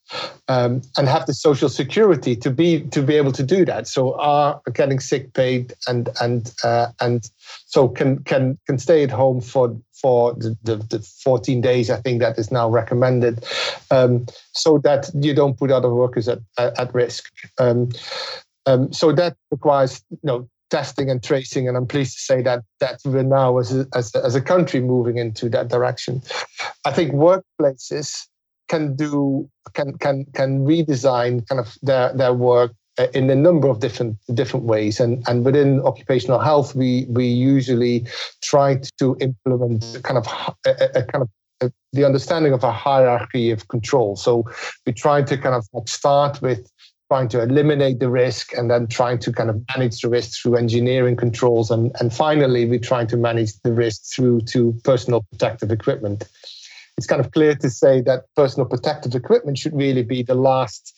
um, 0.48 0.82
and 0.96 1.08
have 1.08 1.26
the 1.26 1.34
social 1.34 1.68
security 1.68 2.34
to 2.36 2.50
be 2.50 2.80
to 2.88 3.02
be 3.02 3.16
able 3.16 3.32
to 3.32 3.42
do 3.42 3.64
that. 3.64 3.86
So 3.86 4.18
are 4.18 4.60
getting 4.72 5.00
sick 5.00 5.32
paid 5.34 5.74
and 5.86 6.08
and 6.20 6.52
uh, 6.64 6.88
and 7.00 7.28
so 7.66 7.88
can 7.88 8.22
can 8.24 8.58
can 8.66 8.78
stay 8.78 9.02
at 9.02 9.10
home 9.10 9.40
for 9.40 9.76
for 9.92 10.32
the, 10.32 10.56
the, 10.62 10.76
the 10.76 10.98
14 10.98 11.60
days 11.60 11.90
I 11.90 12.00
think 12.00 12.20
that 12.20 12.38
is 12.38 12.50
now 12.50 12.70
recommended, 12.70 13.44
um, 13.90 14.24
so 14.52 14.78
that 14.78 15.10
you 15.14 15.34
don't 15.34 15.58
put 15.58 15.70
other 15.70 15.92
workers 15.92 16.28
at 16.28 16.38
at, 16.58 16.78
at 16.78 16.94
risk. 16.94 17.30
Um, 17.58 17.90
um, 18.66 18.92
so 18.92 19.12
that 19.12 19.36
requires 19.50 20.02
you 20.10 20.18
know 20.22 20.48
testing 20.70 21.10
and 21.10 21.22
tracing. 21.22 21.68
And 21.68 21.76
I'm 21.76 21.86
pleased 21.86 22.14
to 22.14 22.20
say 22.20 22.42
that 22.42 22.62
that 22.80 23.00
we're 23.04 23.22
now, 23.22 23.58
as 23.58 23.76
a, 23.76 23.86
as, 23.94 24.14
a, 24.14 24.24
as 24.24 24.34
a 24.34 24.40
country, 24.40 24.80
moving 24.80 25.18
into 25.18 25.48
that 25.50 25.68
direction. 25.68 26.22
I 26.84 26.92
think 26.92 27.12
workplaces 27.12 28.26
can 28.68 28.94
do 28.94 29.50
can 29.74 29.98
can 29.98 30.24
can 30.32 30.64
redesign 30.64 31.46
kind 31.48 31.60
of 31.60 31.76
their 31.82 32.12
their 32.14 32.32
work 32.32 32.72
uh, 32.98 33.08
in 33.14 33.28
a 33.28 33.34
number 33.34 33.68
of 33.68 33.80
different 33.80 34.16
different 34.34 34.64
ways 34.64 35.00
and 35.00 35.24
and 35.28 35.44
within 35.44 35.80
occupational 35.82 36.38
health 36.38 36.74
we 36.74 37.06
we 37.08 37.26
usually 37.26 38.06
try 38.42 38.80
to 38.98 39.16
implement 39.20 39.84
kind 40.04 40.18
of 40.18 40.26
a, 40.66 41.00
a 41.00 41.02
kind 41.02 41.22
of 41.22 41.72
the 41.92 42.04
understanding 42.04 42.52
of 42.52 42.62
a 42.64 42.72
hierarchy 42.72 43.50
of 43.50 43.66
control 43.68 44.16
so 44.16 44.44
we 44.86 44.92
try 44.92 45.20
to 45.20 45.36
kind 45.36 45.54
of 45.54 45.88
start 45.88 46.40
with 46.40 46.70
trying 47.10 47.28
to 47.28 47.42
eliminate 47.42 47.98
the 47.98 48.08
risk 48.08 48.52
and 48.56 48.70
then 48.70 48.86
trying 48.86 49.18
to 49.18 49.32
kind 49.32 49.50
of 49.50 49.60
manage 49.76 50.00
the 50.00 50.08
risk 50.08 50.40
through 50.40 50.54
engineering 50.56 51.16
controls 51.16 51.68
and, 51.68 51.90
and 51.98 52.14
finally 52.14 52.66
we're 52.66 52.78
trying 52.78 53.08
to 53.08 53.16
manage 53.16 53.52
the 53.64 53.72
risk 53.72 54.14
through 54.14 54.40
to 54.42 54.72
personal 54.84 55.26
protective 55.32 55.72
equipment. 55.72 56.22
It's 56.96 57.08
kind 57.08 57.20
of 57.20 57.32
clear 57.32 57.56
to 57.56 57.68
say 57.68 58.00
that 58.02 58.26
personal 58.36 58.68
protective 58.68 59.16
equipment 59.16 59.58
should 59.58 59.74
really 59.74 60.04
be 60.04 60.22
the 60.22 60.36
last 60.36 60.94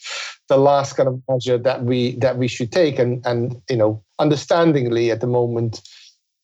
the 0.49 0.59
last 0.59 0.97
kind 0.97 1.09
of 1.09 1.23
measure 1.29 1.57
that 1.57 1.85
we 1.85 2.17
that 2.17 2.37
we 2.37 2.49
should 2.49 2.73
take. 2.73 2.99
And 2.99 3.25
and 3.25 3.63
you 3.71 3.77
know 3.77 4.03
understandingly 4.19 5.11
at 5.11 5.21
the 5.21 5.27
moment 5.27 5.81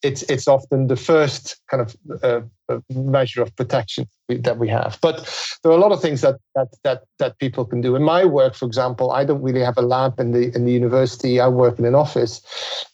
it's 0.03 0.23
it's 0.23 0.47
often 0.47 0.87
the 0.87 0.97
first 0.97 1.61
kind 1.69 1.81
of 1.81 1.97
uh, 2.23 2.41
uh, 2.69 2.81
measure 2.95 3.43
of 3.43 3.55
protection 3.57 4.07
that 4.29 4.59
we 4.59 4.69
have. 4.69 4.99
But 5.01 5.17
there 5.63 5.73
are 5.73 5.77
a 5.77 5.81
lot 5.81 5.93
of 5.93 6.01
things 6.01 6.21
that 6.21 6.37
that 6.55 6.69
that 6.85 7.03
that 7.19 7.39
people 7.39 7.65
can 7.65 7.81
do. 7.81 7.97
In 7.97 8.03
my 8.03 8.25
work, 8.25 8.55
for 8.55 8.67
example, 8.67 9.11
I 9.11 9.25
don't 9.25 9.43
really 9.43 9.63
have 9.63 9.79
a 9.79 9.83
lab 9.83 10.21
in 10.21 10.33
the 10.33 10.55
in 10.55 10.65
the 10.65 10.73
university. 10.73 11.41
I 11.41 11.49
work 11.49 11.79
in 11.79 11.85
an 11.85 11.95
office. 11.95 12.41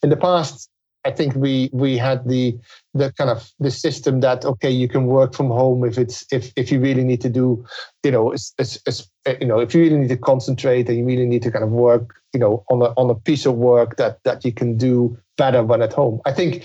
In 0.02 0.10
the 0.10 0.16
past, 0.16 0.70
I 1.04 1.10
think 1.10 1.34
we 1.34 1.68
we 1.72 1.98
had 1.98 2.26
the 2.26 2.56
the 2.94 3.12
kind 3.12 3.28
of 3.28 3.50
the 3.60 3.70
system 3.70 4.20
that 4.20 4.44
okay 4.44 4.70
you 4.70 4.88
can 4.88 5.06
work 5.06 5.34
from 5.34 5.48
home 5.48 5.84
if 5.84 5.98
it's 5.98 6.24
if 6.32 6.52
if 6.56 6.72
you 6.72 6.80
really 6.80 7.04
need 7.04 7.20
to 7.20 7.28
do 7.28 7.64
you 8.02 8.10
know 8.10 8.32
it's, 8.32 8.54
it's, 8.58 8.78
it's, 8.86 9.10
you 9.40 9.46
know 9.46 9.58
if 9.58 9.74
you 9.74 9.82
really 9.82 9.98
need 9.98 10.08
to 10.08 10.16
concentrate 10.16 10.88
and 10.88 10.96
you 10.96 11.04
really 11.04 11.26
need 11.26 11.42
to 11.42 11.50
kind 11.50 11.64
of 11.64 11.70
work 11.70 12.14
you 12.32 12.40
know 12.40 12.64
on 12.70 12.80
a 12.80 12.86
on 12.96 13.10
a 13.10 13.14
piece 13.14 13.44
of 13.44 13.54
work 13.56 13.96
that 13.96 14.18
that 14.24 14.44
you 14.44 14.52
can 14.52 14.78
do 14.78 15.18
better 15.36 15.62
when 15.62 15.82
at 15.82 15.92
home. 15.92 16.20
I 16.24 16.32
think 16.32 16.64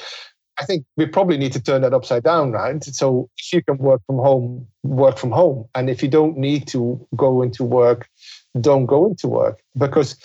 I 0.59 0.65
think 0.65 0.85
we 0.97 1.05
probably 1.05 1.37
need 1.37 1.53
to 1.53 1.61
turn 1.61 1.81
that 1.83 1.93
upside 1.93 2.23
down, 2.23 2.51
right? 2.51 2.83
So 2.83 3.29
if 3.37 3.53
you 3.53 3.63
can 3.63 3.77
work 3.77 4.01
from 4.05 4.17
home, 4.17 4.67
work 4.83 5.17
from 5.17 5.31
home. 5.31 5.65
And 5.73 5.89
if 5.89 6.03
you 6.03 6.09
don't 6.09 6.37
need 6.37 6.67
to 6.67 7.05
go 7.15 7.41
into 7.41 7.63
work, 7.63 8.09
don't 8.59 8.85
go 8.85 9.07
into 9.07 9.27
work 9.27 9.61
because 9.77 10.17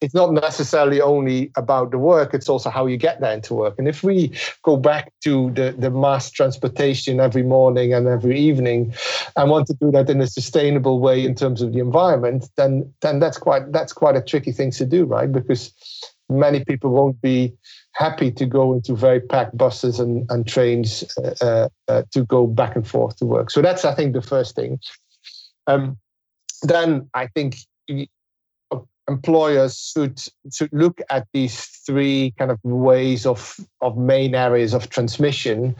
it's 0.00 0.14
not 0.14 0.32
necessarily 0.32 1.00
only 1.00 1.50
about 1.56 1.90
the 1.90 1.98
work, 1.98 2.32
it's 2.32 2.48
also 2.48 2.70
how 2.70 2.86
you 2.86 2.96
get 2.96 3.20
there 3.20 3.32
into 3.32 3.54
work. 3.54 3.74
And 3.78 3.86
if 3.86 4.02
we 4.02 4.32
go 4.62 4.76
back 4.76 5.12
to 5.24 5.50
the, 5.50 5.74
the 5.76 5.90
mass 5.90 6.30
transportation 6.30 7.20
every 7.20 7.42
morning 7.42 7.92
and 7.92 8.06
every 8.08 8.38
evening 8.38 8.94
and 9.36 9.50
want 9.50 9.66
to 9.66 9.74
do 9.74 9.90
that 9.90 10.08
in 10.08 10.20
a 10.22 10.26
sustainable 10.26 11.00
way 11.00 11.24
in 11.24 11.34
terms 11.34 11.60
of 11.60 11.72
the 11.74 11.80
environment, 11.80 12.48
then 12.56 12.92
then 13.02 13.20
that's 13.20 13.36
quite 13.36 13.70
that's 13.72 13.92
quite 13.92 14.16
a 14.16 14.22
tricky 14.22 14.52
thing 14.52 14.70
to 14.72 14.86
do, 14.86 15.04
right? 15.04 15.30
Because 15.30 15.72
many 16.30 16.64
people 16.64 16.90
won't 16.90 17.20
be 17.20 17.52
happy 17.92 18.30
to 18.30 18.46
go 18.46 18.72
into 18.72 18.94
very 18.94 19.20
packed 19.20 19.56
buses 19.56 20.00
and, 20.00 20.30
and 20.30 20.46
trains 20.46 21.04
uh, 21.18 21.34
uh, 21.40 21.68
uh, 21.88 22.02
to 22.12 22.24
go 22.24 22.46
back 22.46 22.76
and 22.76 22.86
forth 22.86 23.16
to 23.16 23.26
work. 23.26 23.50
So 23.50 23.60
that's, 23.60 23.84
I 23.84 23.94
think, 23.94 24.14
the 24.14 24.22
first 24.22 24.54
thing. 24.54 24.78
Um, 25.66 25.98
then 26.62 27.08
I 27.14 27.26
think 27.28 27.56
employers 29.08 29.92
should 29.92 30.20
should 30.52 30.72
look 30.72 31.00
at 31.10 31.26
these 31.32 31.64
three 31.86 32.32
kind 32.38 32.50
of 32.50 32.58
ways 32.62 33.26
of 33.26 33.58
of 33.80 33.96
main 33.96 34.34
areas 34.34 34.72
of 34.72 34.88
transmission 34.88 35.74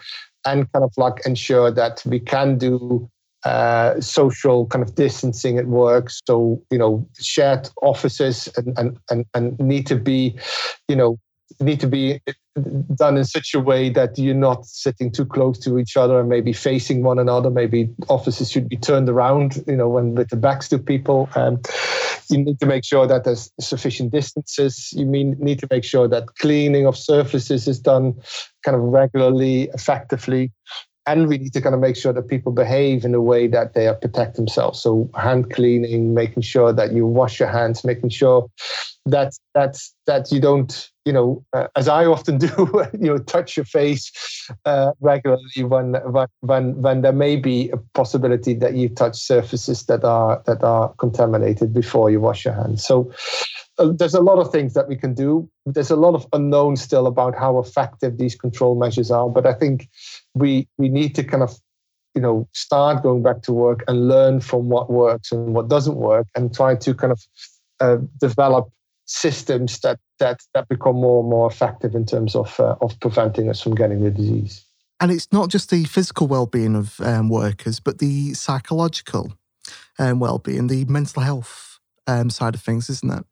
and 0.44 0.70
kind 0.72 0.84
of 0.84 0.92
like 0.96 1.24
ensure 1.26 1.70
that 1.70 2.02
we 2.06 2.18
can 2.18 2.58
do 2.58 3.08
uh, 3.44 4.00
social 4.00 4.66
kind 4.66 4.82
of 4.82 4.94
distancing 4.94 5.58
at 5.58 5.66
work. 5.66 6.10
So, 6.26 6.62
you 6.70 6.78
know, 6.78 7.08
shared 7.18 7.68
offices 7.82 8.48
and, 8.56 8.78
and, 8.78 8.98
and, 9.10 9.24
and 9.34 9.58
need 9.58 9.86
to 9.86 9.96
be, 9.96 10.38
you 10.88 10.96
know, 10.96 11.18
need 11.58 11.80
to 11.80 11.86
be 11.86 12.20
done 12.94 13.16
in 13.16 13.24
such 13.24 13.54
a 13.54 13.60
way 13.60 13.90
that 13.90 14.18
you're 14.18 14.34
not 14.34 14.66
sitting 14.66 15.10
too 15.10 15.24
close 15.24 15.58
to 15.58 15.78
each 15.78 15.96
other 15.96 16.20
and 16.20 16.28
maybe 16.28 16.52
facing 16.52 17.02
one 17.02 17.18
another. 17.18 17.50
Maybe 17.50 17.90
offices 18.08 18.50
should 18.50 18.68
be 18.68 18.76
turned 18.76 19.08
around, 19.08 19.62
you 19.66 19.76
know, 19.76 19.88
when 19.88 20.14
with 20.14 20.28
the 20.28 20.36
backs 20.36 20.68
to 20.68 20.78
people. 20.78 21.28
Um, 21.34 21.60
you 22.28 22.38
need 22.38 22.60
to 22.60 22.66
make 22.66 22.84
sure 22.84 23.06
that 23.06 23.24
there's 23.24 23.50
sufficient 23.60 24.12
distances. 24.12 24.92
You 24.92 25.06
mean 25.06 25.36
need 25.40 25.58
to 25.60 25.68
make 25.70 25.84
sure 25.84 26.06
that 26.08 26.36
cleaning 26.38 26.86
of 26.86 26.96
surfaces 26.96 27.66
is 27.66 27.80
done 27.80 28.14
kind 28.64 28.76
of 28.76 28.82
regularly, 28.82 29.70
effectively 29.74 30.52
and 31.10 31.26
we 31.26 31.38
need 31.38 31.52
to 31.52 31.60
kind 31.60 31.74
of 31.74 31.80
make 31.80 31.96
sure 31.96 32.12
that 32.12 32.28
people 32.28 32.52
behave 32.52 33.04
in 33.04 33.14
a 33.16 33.20
way 33.20 33.48
that 33.48 33.74
they 33.74 33.92
protect 34.00 34.36
themselves. 34.36 34.80
So 34.80 35.10
hand 35.16 35.52
cleaning, 35.52 36.14
making 36.14 36.44
sure 36.44 36.72
that 36.72 36.92
you 36.92 37.04
wash 37.04 37.40
your 37.40 37.48
hands, 37.48 37.84
making 37.84 38.10
sure 38.10 38.48
that 39.06 39.32
that 39.54 39.76
that 40.06 40.30
you 40.30 40.40
don't, 40.40 40.88
you 41.04 41.12
know, 41.12 41.44
uh, 41.52 41.66
as 41.74 41.88
I 41.88 42.04
often 42.04 42.38
do, 42.46 42.48
you 42.92 43.08
know, 43.08 43.18
touch 43.18 43.56
your 43.56 43.66
face 43.66 44.12
uh, 44.64 44.92
regularly 45.00 45.64
when 45.64 45.94
when 46.40 46.80
when 46.80 47.02
there 47.02 47.12
may 47.12 47.34
be 47.34 47.70
a 47.70 47.78
possibility 47.94 48.54
that 48.54 48.74
you 48.74 48.88
touch 48.88 49.16
surfaces 49.16 49.86
that 49.86 50.04
are 50.04 50.40
that 50.46 50.62
are 50.62 50.94
contaminated 50.98 51.74
before 51.74 52.10
you 52.10 52.20
wash 52.20 52.44
your 52.44 52.54
hands. 52.54 52.84
So 52.86 53.12
uh, 53.78 53.92
there's 53.96 54.14
a 54.14 54.20
lot 54.20 54.38
of 54.38 54.52
things 54.52 54.74
that 54.74 54.88
we 54.88 54.96
can 54.96 55.14
do. 55.14 55.48
There's 55.64 55.90
a 55.90 55.96
lot 55.96 56.14
of 56.14 56.26
unknown 56.32 56.76
still 56.76 57.06
about 57.06 57.34
how 57.34 57.58
effective 57.58 58.18
these 58.18 58.36
control 58.36 58.78
measures 58.78 59.10
are, 59.10 59.28
but 59.28 59.46
I 59.46 59.54
think 59.54 59.88
we 60.34 60.68
we 60.78 60.88
need 60.88 61.14
to 61.14 61.24
kind 61.24 61.42
of 61.42 61.58
you 62.14 62.20
know 62.20 62.48
start 62.52 63.02
going 63.02 63.22
back 63.22 63.42
to 63.42 63.52
work 63.52 63.84
and 63.88 64.08
learn 64.08 64.40
from 64.40 64.68
what 64.68 64.90
works 64.90 65.32
and 65.32 65.54
what 65.54 65.68
doesn't 65.68 65.96
work 65.96 66.26
and 66.34 66.54
try 66.54 66.74
to 66.74 66.94
kind 66.94 67.12
of 67.12 67.20
uh, 67.80 67.98
develop 68.20 68.70
systems 69.06 69.80
that 69.80 69.98
that 70.18 70.40
that 70.54 70.68
become 70.68 70.96
more 70.96 71.20
and 71.20 71.30
more 71.30 71.50
effective 71.50 71.94
in 71.94 72.06
terms 72.06 72.34
of 72.34 72.58
uh, 72.60 72.76
of 72.80 72.98
preventing 73.00 73.48
us 73.48 73.60
from 73.60 73.74
getting 73.74 74.02
the 74.02 74.10
disease. 74.10 74.64
And 75.00 75.10
it's 75.10 75.28
not 75.32 75.48
just 75.48 75.70
the 75.70 75.84
physical 75.84 76.26
well-being 76.26 76.76
of 76.76 77.00
um, 77.00 77.28
workers 77.28 77.80
but 77.80 77.98
the 77.98 78.34
psychological 78.34 79.32
um, 79.98 80.20
well-being 80.20 80.66
the 80.66 80.84
mental 80.86 81.22
health 81.22 81.78
um, 82.06 82.30
side 82.30 82.54
of 82.54 82.62
things 82.62 82.90
isn't 82.90 83.10
it? 83.10 83.24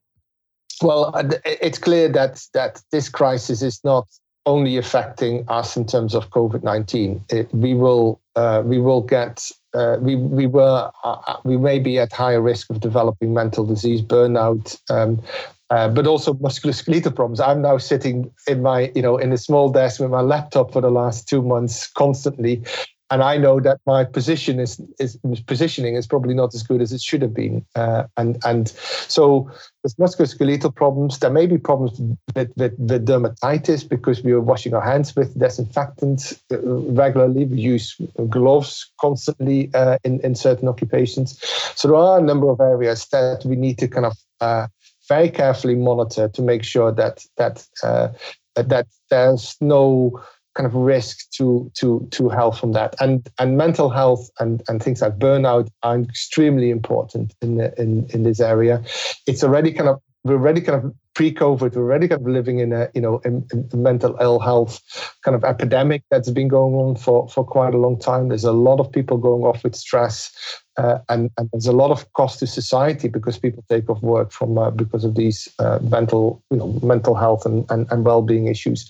Well 0.83 1.13
uh, 1.15 1.25
it's 1.45 1.79
clear 1.79 2.09
that 2.11 2.45
that 2.55 2.83
this 2.91 3.09
crisis 3.09 3.63
is 3.63 3.81
not 3.85 4.09
only 4.49 4.79
affecting 4.79 5.45
us 5.49 5.77
in 5.77 5.85
terms 5.87 6.15
of 6.15 6.31
COVID 6.31 6.63
nineteen. 6.63 7.23
We 7.53 7.75
will 7.75 8.21
uh, 8.35 8.63
we 8.65 8.79
will 8.79 9.03
get 9.03 9.51
uh, 9.75 9.99
we 10.01 10.17
we 10.17 10.47
were 10.47 10.91
uh, 11.05 11.17
uh, 11.27 11.37
we 11.45 11.57
may 11.59 11.79
be 11.79 11.99
at 11.99 12.13
higher 12.13 12.41
risk 12.41 12.71
of 12.71 12.81
developing 12.81 13.35
mental 13.35 13.65
disease, 13.67 14.01
burnout, 14.01 14.81
um, 14.91 15.23
uh, 15.71 15.89
but 15.89 16.07
also 16.07 16.33
musculoskeletal 16.35 17.15
problems. 17.15 17.41
I'm 17.41 17.61
now 17.61 17.77
sitting 17.77 18.31
in 18.47 18.63
my 18.63 18.91
you 18.95 19.03
know 19.03 19.19
in 19.19 19.33
a 19.33 19.39
small 19.39 19.69
desk 19.71 20.01
with 20.01 20.11
my 20.11 20.23
laptop 20.23 20.73
for 20.73 20.81
the 20.81 20.91
last 20.91 21.29
two 21.29 21.43
months 21.43 21.87
constantly, 21.87 22.63
and 23.11 23.23
I 23.23 23.39
know 23.39 23.61
that 23.61 23.81
my 23.87 24.05
position 24.05 24.61
is, 24.61 24.81
is 24.99 25.19
positioning 25.47 25.95
is 25.97 26.07
probably 26.07 26.35
not 26.35 26.55
as 26.55 26.63
good 26.63 26.83
as 26.83 26.93
it 26.93 27.01
should 27.01 27.23
have 27.23 27.33
been. 27.33 27.65
Uh, 27.75 28.05
and 28.17 28.39
and 28.45 28.69
so 28.69 29.51
there's 29.83 29.95
musculoskeletal 29.95 30.75
problems, 30.75 31.19
there 31.19 31.31
may 31.31 31.47
be 31.47 31.59
problems 31.59 31.99
with, 32.35 32.53
with, 32.57 32.75
with 32.79 33.07
dermatitis 33.07 33.89
because 33.89 34.23
we 34.23 34.33
are 34.33 34.41
washing 34.41 34.75
our 34.75 34.83
hands 34.83 35.17
with 35.17 35.39
disinfectants 35.39 36.39
regularly. 36.51 37.47
We 37.47 37.59
use 37.59 37.97
gloves 38.29 38.91
constantly 39.01 39.71
uh, 39.75 39.99
in 40.05 40.21
in 40.21 40.35
certain 40.35 40.69
occupations. 40.69 41.39
So 41.75 41.89
there 41.89 41.97
are 41.97 42.19
a 42.19 42.23
number 42.23 42.51
of 42.51 42.61
areas 42.61 43.07
that 43.07 43.45
we 43.45 43.57
need 43.57 43.79
to 43.79 43.89
kind 43.89 44.07
of 44.07 44.17
uh, 44.41 44.67
very 45.09 45.31
carefully 45.31 45.75
monitor 45.75 46.29
to 46.29 46.43
make 46.43 46.63
sure 46.63 46.93
that 46.93 47.25
that 47.37 47.67
uh, 47.83 48.09
that 48.55 48.87
there's 49.11 49.57
no 49.61 50.21
kind 50.59 50.67
of 50.67 50.75
risk 50.75 51.31
to 51.31 51.71
to 51.75 52.07
to 52.11 52.29
health 52.29 52.59
from 52.59 52.73
that. 52.73 52.97
And 53.01 53.27
and 53.39 53.57
mental 53.57 53.89
health 53.89 54.29
and 54.41 54.61
and 54.69 54.83
things 54.83 55.01
like 55.01 55.17
burnout 55.17 55.69
are 55.85 56.01
extremely 56.01 56.71
important 56.71 57.33
in 57.41 57.57
the, 57.59 57.73
in 57.81 58.07
in 58.11 58.25
this 58.25 58.41
area. 58.41 58.83
It's 59.27 59.45
already 59.45 59.73
kind 59.73 59.89
of 59.89 60.01
we're 60.25 60.35
already 60.35 60.61
kind 60.61 60.85
of 60.85 60.93
pre-COVID, 61.19 61.75
we're 61.75 61.83
already 61.83 62.07
kind 62.07 62.21
of 62.21 62.29
living 62.29 62.61
in 62.61 62.73
a 62.73 62.89
you 62.95 63.01
know 63.01 63.19
in, 63.25 63.45
in 63.53 63.69
mental 63.75 64.17
ill 64.21 64.39
health 64.39 64.81
kind 65.25 65.35
of 65.35 65.43
epidemic 65.43 66.05
that's 66.13 66.31
been 66.31 66.47
going 66.47 66.75
on 66.75 66.95
for 66.95 67.29
for 67.29 67.45
quite 67.45 67.75
a 67.75 67.77
long 67.77 67.99
time. 67.99 68.29
There's 68.29 68.45
a 68.45 68.53
lot 68.53 68.79
of 68.79 68.93
people 68.93 69.17
going 69.17 69.43
off 69.43 69.65
with 69.65 69.75
stress, 69.75 70.31
uh, 70.77 70.99
and, 71.09 71.29
and 71.37 71.49
there's 71.51 71.67
a 71.67 71.73
lot 71.73 71.91
of 71.91 72.13
cost 72.13 72.39
to 72.39 72.47
society 72.47 73.09
because 73.09 73.37
people 73.37 73.65
take 73.69 73.91
off 73.91 74.01
work 74.01 74.31
from 74.31 74.57
uh, 74.59 74.71
because 74.71 75.03
of 75.03 75.17
these 75.17 75.49
uh, 75.59 75.81
mental 75.83 76.41
you 76.53 76.59
know 76.59 76.79
mental 76.85 77.17
health 77.17 77.45
and, 77.45 77.69
and 77.69 77.91
and 77.91 78.05
well-being 78.05 78.47
issues. 78.47 78.89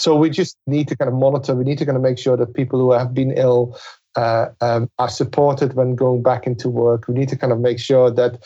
So 0.00 0.16
we 0.16 0.28
just 0.28 0.56
need 0.66 0.88
to 0.88 0.96
kind 0.96 1.08
of 1.08 1.14
monitor. 1.14 1.54
We 1.54 1.62
need 1.62 1.78
to 1.78 1.86
kind 1.86 1.96
of 1.96 2.02
make 2.02 2.18
sure 2.18 2.36
that 2.36 2.52
people 2.54 2.80
who 2.80 2.90
have 2.90 3.14
been 3.14 3.30
ill 3.30 3.78
uh, 4.16 4.46
um, 4.60 4.90
are 4.98 5.08
supported 5.08 5.74
when 5.74 5.94
going 5.94 6.24
back 6.24 6.48
into 6.48 6.68
work. 6.68 7.06
We 7.06 7.14
need 7.14 7.28
to 7.28 7.36
kind 7.36 7.52
of 7.52 7.60
make 7.60 7.78
sure 7.78 8.10
that 8.10 8.42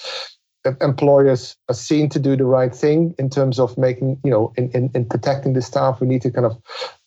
employers 0.80 1.56
are 1.68 1.74
seen 1.74 2.08
to 2.10 2.18
do 2.18 2.36
the 2.36 2.44
right 2.44 2.74
thing 2.74 3.14
in 3.18 3.28
terms 3.30 3.58
of 3.58 3.76
making, 3.76 4.18
you 4.24 4.30
know, 4.30 4.52
in, 4.56 4.70
in, 4.70 4.90
in 4.94 5.04
protecting 5.04 5.52
the 5.52 5.62
staff. 5.62 6.00
We 6.00 6.06
need 6.06 6.22
to 6.22 6.30
kind 6.30 6.46
of 6.46 6.58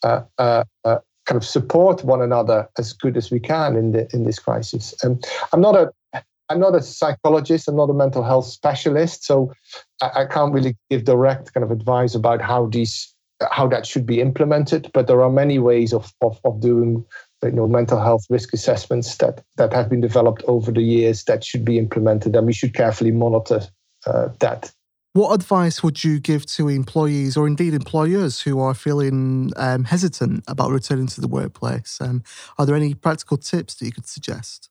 uh, 0.04 0.22
uh, 0.38 0.64
uh, 0.86 1.00
kind 1.26 1.38
of 1.38 1.46
support 1.46 2.04
one 2.04 2.22
another 2.22 2.70
as 2.78 2.94
good 2.94 3.18
as 3.18 3.32
we 3.32 3.40
can 3.40 3.76
in 3.76 3.92
the 3.92 4.08
in 4.14 4.24
this 4.24 4.40
crisis. 4.40 4.94
And 5.04 5.24
I'm 5.52 5.62
not 5.62 5.76
a 5.76 6.24
I'm 6.50 6.60
not 6.60 6.76
a 6.76 6.82
psychologist. 6.82 7.68
I'm 7.68 7.76
not 7.76 7.90
a 7.90 7.94
mental 7.94 8.24
health 8.24 8.46
specialist, 8.46 9.26
so 9.26 9.54
I, 10.02 10.22
I 10.22 10.26
can't 10.26 10.54
really 10.54 10.78
give 10.90 11.04
direct 11.04 11.54
kind 11.54 11.64
of 11.64 11.72
advice 11.72 12.16
about 12.16 12.42
how 12.42 12.68
these 12.68 13.14
how 13.52 13.68
that 13.68 13.86
should 13.86 14.06
be 14.06 14.22
implemented. 14.22 14.90
But 14.94 15.08
there 15.08 15.22
are 15.22 15.32
many 15.32 15.60
ways 15.60 15.94
of 15.94 16.14
of, 16.22 16.40
of 16.46 16.62
doing 16.62 17.04
you 17.44 17.52
know 17.52 17.68
mental 17.68 18.00
health 18.00 18.26
risk 18.30 18.54
assessments 18.54 19.18
that 19.18 19.44
that 19.58 19.74
have 19.74 19.90
been 19.90 20.02
developed 20.02 20.44
over 20.48 20.72
the 20.72 20.82
years 20.82 21.24
that 21.26 21.44
should 21.44 21.66
be 21.66 21.78
implemented, 21.78 22.36
and 22.36 22.48
we 22.48 22.54
should 22.54 22.74
carefully 22.74 23.12
monitor 23.12 23.62
uh, 24.06 24.30
that. 24.40 24.72
What 25.14 25.34
advice 25.34 25.82
would 25.82 26.04
you 26.04 26.20
give 26.20 26.46
to 26.48 26.68
employees 26.68 27.38
or 27.38 27.48
indeed 27.48 27.74
employers 27.74 28.42
who 28.42 28.60
are 28.60 28.76
feeling 28.76 29.52
um, 29.56 29.86
hesitant 29.86 30.44
about 30.48 30.70
returning 30.70 31.08
to 31.08 31.22
the 31.22 31.28
workplace? 31.28 31.98
Um, 32.00 32.24
are 32.60 32.68
there 32.68 32.76
any 32.76 32.94
practical 32.94 33.38
tips 33.38 33.74
that 33.76 33.86
you 33.86 33.92
could 33.92 34.06
suggest? 34.06 34.70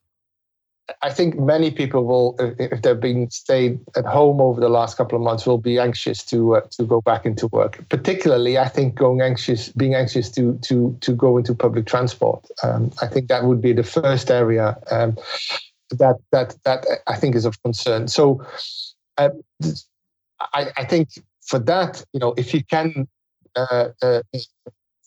I 1.02 1.12
think 1.12 1.38
many 1.38 1.70
people 1.72 2.04
will, 2.04 2.36
if 2.38 2.82
they've 2.82 3.00
been 3.00 3.28
stayed 3.30 3.80
at 3.96 4.04
home 4.04 4.40
over 4.40 4.60
the 4.60 4.68
last 4.68 4.96
couple 4.96 5.16
of 5.16 5.22
months, 5.22 5.44
will 5.44 5.58
be 5.58 5.78
anxious 5.80 6.24
to 6.26 6.56
uh, 6.56 6.60
to 6.72 6.84
go 6.84 7.00
back 7.00 7.26
into 7.26 7.48
work. 7.48 7.84
Particularly, 7.88 8.56
I 8.56 8.68
think 8.68 8.94
going 8.94 9.20
anxious, 9.20 9.70
being 9.70 9.94
anxious 9.96 10.30
to 10.32 10.56
to 10.62 10.96
to 11.00 11.12
go 11.12 11.38
into 11.38 11.54
public 11.54 11.86
transport. 11.86 12.46
Um, 12.62 12.92
I 13.02 13.08
think 13.08 13.28
that 13.28 13.44
would 13.44 13.60
be 13.60 13.72
the 13.72 13.82
first 13.82 14.30
area 14.30 14.76
um, 14.90 15.16
that 15.90 16.16
that 16.30 16.54
that 16.64 16.86
I 17.08 17.16
think 17.16 17.34
is 17.34 17.44
of 17.44 17.60
concern. 17.64 18.06
So, 18.06 18.46
uh, 19.18 19.30
I, 20.40 20.68
I 20.76 20.84
think 20.84 21.08
for 21.40 21.58
that, 21.58 22.04
you 22.12 22.20
know, 22.20 22.32
if 22.36 22.54
you 22.54 22.62
can 22.62 23.08
uh, 23.56 23.88
uh, 24.02 24.22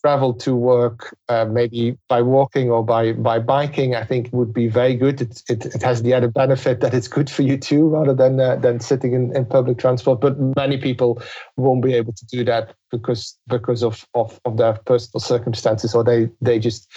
travel 0.02 0.34
to 0.34 0.56
work 0.56 1.16
uh, 1.28 1.46
maybe 1.46 1.98
by 2.08 2.22
walking 2.22 2.72
or 2.72 2.84
by 2.84 3.14
by 3.14 3.40
biking 3.40 3.96
i 3.96 4.04
think 4.04 4.30
would 4.32 4.54
be 4.54 4.68
very 4.68 4.96
good. 4.96 5.22
It, 5.22 5.44
it, 5.50 5.66
it 5.66 5.82
has 5.82 6.02
the 6.02 6.14
added 6.14 6.34
benefit 6.34 6.80
that 6.82 6.94
it's 6.94 7.08
good 7.08 7.30
for 7.30 7.44
you 7.44 7.58
too 7.58 7.88
rather 7.88 8.14
than 8.14 8.40
uh, 8.40 8.56
than 8.56 8.80
sitting 8.80 9.14
in, 9.14 9.36
in 9.36 9.46
public 9.46 9.78
transport. 9.78 10.22
But 10.22 10.40
many 10.56 10.78
people 10.78 11.22
won't 11.58 11.84
be 11.84 11.94
able 11.94 12.14
to 12.14 12.26
do 12.26 12.44
that 12.46 12.76
because 12.92 13.38
because 13.48 13.84
of 13.84 14.06
of, 14.14 14.40
of 14.46 14.58
their 14.58 14.74
personal 14.74 15.20
circumstances 15.20 15.94
or 15.96 16.04
they 16.04 16.30
they 16.42 16.60
just 16.60 16.90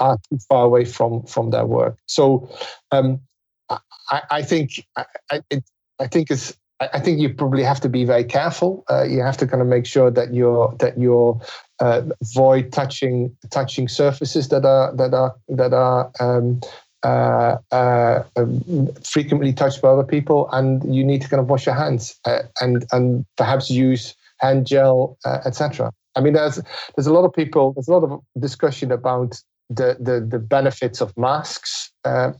are 0.00 0.18
too 0.28 0.38
far 0.48 0.64
away 0.64 0.84
from 0.84 1.24
from 1.24 1.50
their 1.50 1.66
work. 1.66 1.96
So 2.06 2.48
um, 2.90 3.20
I, 3.68 4.22
I 4.30 4.42
think 4.42 4.84
I, 4.96 5.04
I, 5.30 5.40
it, 5.50 5.64
I 5.98 6.06
think 6.06 6.30
it's 6.30 6.56
I 6.80 7.00
think 7.00 7.18
you 7.18 7.34
probably 7.34 7.64
have 7.64 7.80
to 7.80 7.88
be 7.88 8.04
very 8.04 8.24
careful. 8.24 8.84
Uh, 8.88 9.02
you 9.02 9.20
have 9.20 9.36
to 9.38 9.46
kind 9.48 9.60
of 9.60 9.66
make 9.66 9.84
sure 9.84 10.10
that 10.12 10.32
you're 10.32 10.74
that 10.78 10.98
you're 10.98 11.40
uh, 11.80 12.02
avoid 12.20 12.72
touching 12.72 13.36
touching 13.50 13.88
surfaces 13.88 14.48
that 14.48 14.64
are 14.64 14.94
that 14.96 15.14
are 15.14 15.34
that 15.48 15.72
are 15.72 16.10
um, 16.20 16.60
uh, 17.04 17.56
uh, 17.70 18.22
um, 18.36 18.88
frequently 19.04 19.52
touched 19.52 19.80
by 19.80 19.88
other 19.88 20.04
people, 20.04 20.48
and 20.52 20.94
you 20.94 21.04
need 21.04 21.22
to 21.22 21.28
kind 21.28 21.40
of 21.40 21.48
wash 21.48 21.66
your 21.66 21.74
hands 21.74 22.18
uh, 22.24 22.42
and 22.60 22.84
and 22.92 23.24
perhaps 23.36 23.70
use 23.70 24.14
hand 24.38 24.66
gel, 24.66 25.16
uh, 25.24 25.38
etc. 25.44 25.92
I 26.16 26.20
mean, 26.20 26.32
there's 26.32 26.60
there's 26.96 27.06
a 27.06 27.12
lot 27.12 27.24
of 27.24 27.32
people, 27.32 27.72
there's 27.72 27.88
a 27.88 27.92
lot 27.92 28.04
of 28.04 28.20
discussion 28.40 28.90
about 28.90 29.40
the 29.70 29.96
the, 30.00 30.20
the 30.20 30.38
benefits 30.38 31.00
of 31.00 31.16
masks 31.16 31.92
uh, 32.04 32.32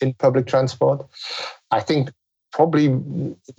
in 0.00 0.14
public 0.14 0.46
transport. 0.46 1.06
I 1.70 1.80
think 1.80 2.10
probably 2.54 2.88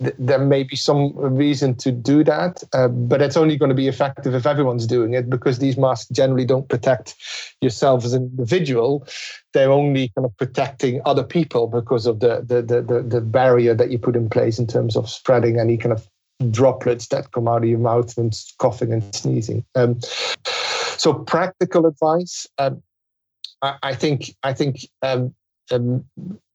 th- 0.00 0.14
there 0.18 0.38
may 0.38 0.62
be 0.62 0.74
some 0.74 1.12
reason 1.16 1.74
to 1.76 1.92
do 1.92 2.24
that, 2.24 2.64
uh, 2.72 2.88
but 2.88 3.20
it's 3.20 3.36
only 3.36 3.56
going 3.56 3.68
to 3.68 3.74
be 3.74 3.88
effective 3.88 4.34
if 4.34 4.46
everyone's 4.46 4.86
doing 4.86 5.12
it 5.12 5.28
because 5.28 5.58
these 5.58 5.76
masks 5.76 6.08
generally 6.08 6.46
don't 6.46 6.68
protect 6.70 7.14
yourself 7.60 8.04
as 8.06 8.14
an 8.14 8.22
individual. 8.22 9.06
They're 9.52 9.70
only 9.70 10.10
kind 10.16 10.24
of 10.24 10.34
protecting 10.38 11.02
other 11.04 11.22
people 11.22 11.66
because 11.66 12.06
of 12.06 12.20
the 12.20 12.40
the 12.40 12.62
the 12.62 12.82
the, 12.82 13.02
the 13.02 13.20
barrier 13.20 13.74
that 13.74 13.90
you 13.90 13.98
put 13.98 14.16
in 14.16 14.30
place 14.30 14.58
in 14.58 14.66
terms 14.66 14.96
of 14.96 15.10
spreading 15.10 15.60
any 15.60 15.76
kind 15.76 15.92
of 15.92 16.08
droplets 16.50 17.08
that 17.08 17.32
come 17.32 17.48
out 17.48 17.62
of 17.62 17.68
your 17.68 17.78
mouth 17.78 18.16
and 18.16 18.34
coughing 18.58 18.92
and 18.92 19.14
sneezing. 19.14 19.64
Um, 19.74 20.00
so 20.96 21.12
practical 21.12 21.86
advice. 21.86 22.46
Um, 22.56 22.82
I, 23.60 23.76
I, 23.82 23.94
think 23.94 24.34
I 24.42 24.54
think 24.54 24.88
um, 25.02 25.34
um 25.70 26.04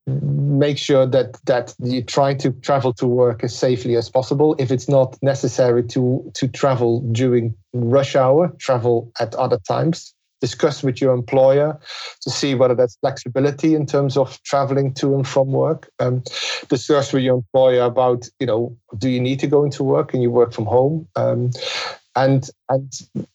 make 0.08 0.78
sure 0.78 1.06
that 1.06 1.38
that 1.46 1.74
you 1.80 2.02
try 2.02 2.34
to 2.34 2.52
travel 2.52 2.94
to 2.94 3.08
work 3.08 3.44
as 3.44 3.56
safely 3.56 3.96
as 3.96 4.10
possible. 4.10 4.56
If 4.58 4.72
it's 4.72 4.90
not 4.90 5.18
necessary 5.22 5.84
to 5.88 6.32
to 6.36 6.48
travel 6.48 7.02
during 7.12 7.56
rush 7.74 8.16
hour 8.16 8.54
travel 8.60 9.12
at 9.20 9.36
other 9.36 9.60
times. 9.68 10.14
Discuss 10.40 10.82
with 10.82 11.00
your 11.00 11.14
employer 11.14 11.80
to 12.22 12.30
see 12.32 12.56
whether 12.56 12.74
there's 12.74 12.98
flexibility 13.02 13.76
in 13.76 13.86
terms 13.86 14.18
of 14.18 14.42
traveling 14.42 14.92
to 14.96 15.14
and 15.14 15.28
from 15.28 15.52
work. 15.52 15.88
Um, 16.00 16.24
discuss 16.68 17.14
with 17.14 17.22
your 17.22 17.36
employer 17.36 17.84
about 17.84 18.28
you 18.40 18.48
know 18.48 18.76
do 18.98 19.08
you 19.08 19.20
need 19.20 19.40
to 19.42 19.48
go 19.48 19.64
into 19.64 19.84
work? 19.84 20.16
And 20.16 20.24
you 20.24 20.32
work 20.32 20.52
from 20.52 20.66
home? 20.66 21.08
Um, 21.16 21.52
and 22.16 22.50
and 22.70 22.92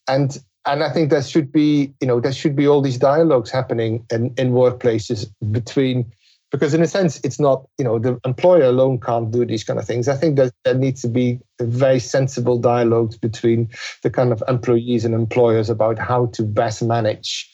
and 0.08 0.38
and 0.66 0.82
I 0.82 0.92
think 0.92 1.10
there 1.10 1.22
should 1.22 1.52
be, 1.52 1.94
you 2.00 2.08
know, 2.08 2.18
there 2.18 2.32
should 2.32 2.56
be 2.56 2.66
all 2.66 2.82
these 2.82 2.98
dialogues 2.98 3.52
happening 3.52 4.04
in, 4.10 4.34
in 4.36 4.50
workplaces 4.50 5.26
between 5.52 6.12
because 6.50 6.74
in 6.74 6.82
a 6.82 6.86
sense 6.86 7.20
it's 7.24 7.40
not 7.40 7.66
you 7.78 7.84
know 7.84 7.98
the 7.98 8.18
employer 8.24 8.64
alone 8.64 9.00
can't 9.00 9.30
do 9.30 9.44
these 9.44 9.64
kind 9.64 9.78
of 9.78 9.86
things. 9.86 10.08
I 10.08 10.16
think 10.16 10.36
that 10.36 10.52
there 10.64 10.74
needs 10.74 11.02
to 11.02 11.08
be 11.08 11.40
a 11.60 11.64
very 11.64 12.00
sensible 12.00 12.58
dialogues 12.58 13.16
between 13.16 13.70
the 14.02 14.10
kind 14.10 14.32
of 14.32 14.42
employees 14.48 15.04
and 15.04 15.14
employers 15.14 15.70
about 15.70 15.98
how 15.98 16.26
to 16.26 16.42
best 16.42 16.82
manage 16.82 17.50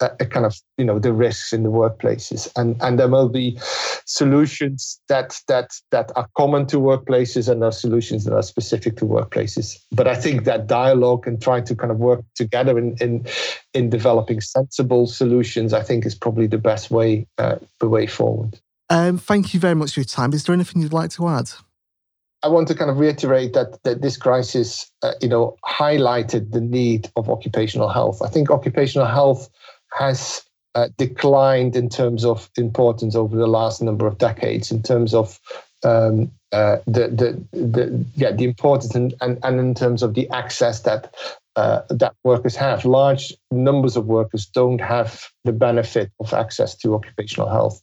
a, 0.00 0.10
a 0.20 0.26
kind 0.26 0.46
of 0.46 0.56
you 0.78 0.84
know 0.84 0.98
the 0.98 1.12
risks 1.12 1.52
in 1.52 1.62
the 1.62 1.70
workplaces. 1.70 2.50
And 2.56 2.76
and 2.80 2.98
there 2.98 3.08
will 3.08 3.28
be 3.28 3.58
solutions 4.04 5.00
that 5.08 5.40
that 5.48 5.70
that 5.90 6.12
are 6.16 6.28
common 6.36 6.66
to 6.66 6.76
workplaces 6.78 7.48
and 7.48 7.62
there 7.62 7.68
are 7.68 7.72
solutions 7.72 8.24
that 8.24 8.34
are 8.34 8.42
specific 8.42 8.96
to 8.98 9.04
workplaces. 9.04 9.76
But 9.92 10.08
i 10.08 10.14
think 10.14 10.44
that 10.44 10.66
dialogue 10.66 11.26
and 11.26 11.40
trying 11.40 11.64
to 11.64 11.74
kind 11.74 11.90
of 11.90 11.98
work 11.98 12.24
together 12.34 12.78
in 12.78 12.96
in 13.00 13.26
in 13.74 13.90
developing 13.90 14.40
sensible 14.40 15.06
solutions 15.06 15.72
i 15.72 15.82
think 15.82 16.06
is 16.06 16.14
probably 16.14 16.46
the 16.46 16.58
best 16.58 16.90
way 16.90 17.26
uh, 17.38 17.56
the 17.80 17.88
way 17.88 18.06
forward. 18.06 18.58
Um, 18.88 19.18
thank 19.18 19.52
you 19.52 19.60
very 19.60 19.74
much 19.74 19.94
for 19.94 20.00
your 20.00 20.04
time. 20.04 20.32
Is 20.32 20.44
there 20.44 20.54
anything 20.54 20.80
you'd 20.82 20.92
like 20.92 21.10
to 21.12 21.26
add? 21.28 21.50
I 22.42 22.48
want 22.48 22.68
to 22.68 22.74
kind 22.74 22.90
of 22.90 22.98
reiterate 22.98 23.54
that, 23.54 23.82
that 23.82 24.02
this 24.02 24.16
crisis, 24.16 24.90
uh, 25.02 25.14
you 25.20 25.28
know, 25.28 25.56
highlighted 25.64 26.52
the 26.52 26.60
need 26.60 27.10
of 27.16 27.28
occupational 27.28 27.88
health. 27.88 28.22
I 28.22 28.28
think 28.28 28.50
occupational 28.50 29.06
health 29.06 29.48
has 29.92 30.42
uh, 30.74 30.88
declined 30.98 31.74
in 31.74 31.88
terms 31.88 32.24
of 32.24 32.50
importance 32.56 33.14
over 33.14 33.36
the 33.36 33.46
last 33.46 33.80
number 33.80 34.06
of 34.06 34.18
decades 34.18 34.70
in 34.70 34.82
terms 34.82 35.14
of 35.14 35.40
um, 35.84 36.30
uh, 36.52 36.78
the, 36.86 37.08
the, 37.08 37.58
the, 37.58 38.04
yeah, 38.14 38.32
the 38.32 38.44
importance 38.44 38.94
and, 38.94 39.14
and, 39.20 39.38
and 39.42 39.58
in 39.58 39.74
terms 39.74 40.02
of 40.02 40.14
the 40.14 40.28
access 40.30 40.80
that 40.82 41.14
uh, 41.56 41.80
that 41.88 42.14
workers 42.22 42.54
have. 42.54 42.84
Large 42.84 43.32
numbers 43.50 43.96
of 43.96 44.04
workers 44.06 44.44
don't 44.44 44.80
have 44.80 45.24
the 45.44 45.52
benefit 45.52 46.10
of 46.20 46.34
access 46.34 46.76
to 46.76 46.94
occupational 46.94 47.48
health. 47.48 47.80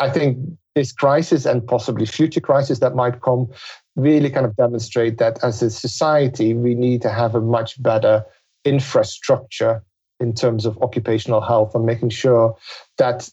I 0.00 0.08
think 0.08 0.38
this 0.74 0.92
crisis 0.92 1.44
and 1.44 1.66
possibly 1.66 2.06
future 2.06 2.40
crises 2.40 2.80
that 2.80 2.94
might 2.94 3.20
come 3.20 3.48
really 3.96 4.30
kind 4.30 4.46
of 4.46 4.56
demonstrate 4.56 5.18
that 5.18 5.42
as 5.44 5.62
a 5.62 5.70
society, 5.70 6.54
we 6.54 6.74
need 6.74 7.02
to 7.02 7.10
have 7.10 7.34
a 7.34 7.40
much 7.40 7.80
better 7.82 8.24
infrastructure 8.64 9.82
in 10.20 10.34
terms 10.34 10.64
of 10.64 10.80
occupational 10.82 11.40
health 11.40 11.74
and 11.74 11.84
making 11.84 12.10
sure 12.10 12.56
that 12.98 13.28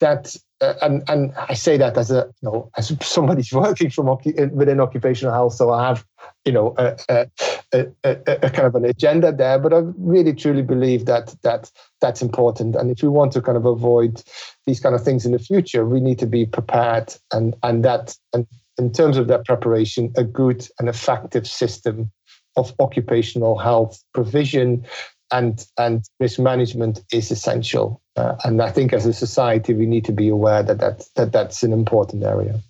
that 0.00 0.34
uh, 0.60 0.74
and 0.80 1.02
and 1.08 1.32
I 1.36 1.54
say 1.54 1.76
that 1.76 1.98
as 1.98 2.10
a 2.10 2.32
you 2.40 2.48
know 2.48 2.70
as 2.76 2.96
somebody 3.02 3.42
working 3.52 3.90
from 3.90 4.06
within 4.06 4.80
occupational 4.80 5.34
health, 5.34 5.54
so 5.54 5.70
I 5.70 5.88
have 5.88 6.04
you 6.44 6.52
know 6.52 6.74
a, 6.78 6.96
a, 7.08 7.26
a, 7.72 8.16
a, 8.26 8.50
kind 8.50 8.66
of 8.66 8.74
an 8.74 8.84
agenda 8.84 9.32
there. 9.32 9.58
But 9.58 9.74
I 9.74 9.82
really 9.96 10.32
truly 10.32 10.62
believe 10.62 11.06
that 11.06 11.34
that 11.42 11.70
that's 12.00 12.22
important, 12.22 12.76
and 12.76 12.90
if 12.90 13.02
we 13.02 13.08
want 13.08 13.32
to 13.32 13.42
kind 13.42 13.58
of 13.58 13.66
avoid 13.66 14.22
these 14.66 14.80
kind 14.80 14.94
of 14.94 15.02
things 15.02 15.26
in 15.26 15.32
the 15.32 15.38
future, 15.38 15.84
we 15.84 16.00
need 16.00 16.18
to 16.20 16.26
be 16.26 16.46
prepared, 16.46 17.14
and 17.32 17.54
and 17.62 17.84
that 17.84 18.16
and 18.32 18.46
in 18.78 18.92
terms 18.92 19.16
of 19.16 19.28
that 19.28 19.44
preparation, 19.44 20.12
a 20.16 20.24
good 20.24 20.66
and 20.78 20.88
effective 20.88 21.46
system 21.46 22.10
of 22.56 22.74
occupational 22.78 23.58
health 23.58 24.02
provision 24.14 24.84
and 25.32 25.66
and 25.78 26.04
risk 26.20 26.38
management 26.38 27.00
is 27.12 27.30
essential. 27.30 28.00
Uh, 28.14 28.36
and 28.44 28.60
I 28.60 28.70
think 28.70 28.92
as 28.92 29.06
a 29.06 29.12
society, 29.12 29.72
we 29.74 29.86
need 29.86 30.04
to 30.04 30.12
be 30.12 30.28
aware 30.28 30.62
that, 30.62 30.78
that 30.78 31.04
that 31.16 31.32
that's 31.32 31.62
an 31.62 31.72
important 31.72 32.22
area. 32.22 32.60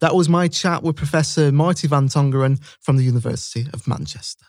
That 0.00 0.14
was 0.14 0.28
my 0.28 0.48
chat 0.48 0.82
with 0.82 0.96
Professor 0.96 1.52
Martie 1.52 1.88
van 1.88 2.08
Tongeren 2.08 2.62
from 2.80 2.96
the 2.96 3.04
University 3.04 3.66
of 3.72 3.86
Manchester. 3.86 4.46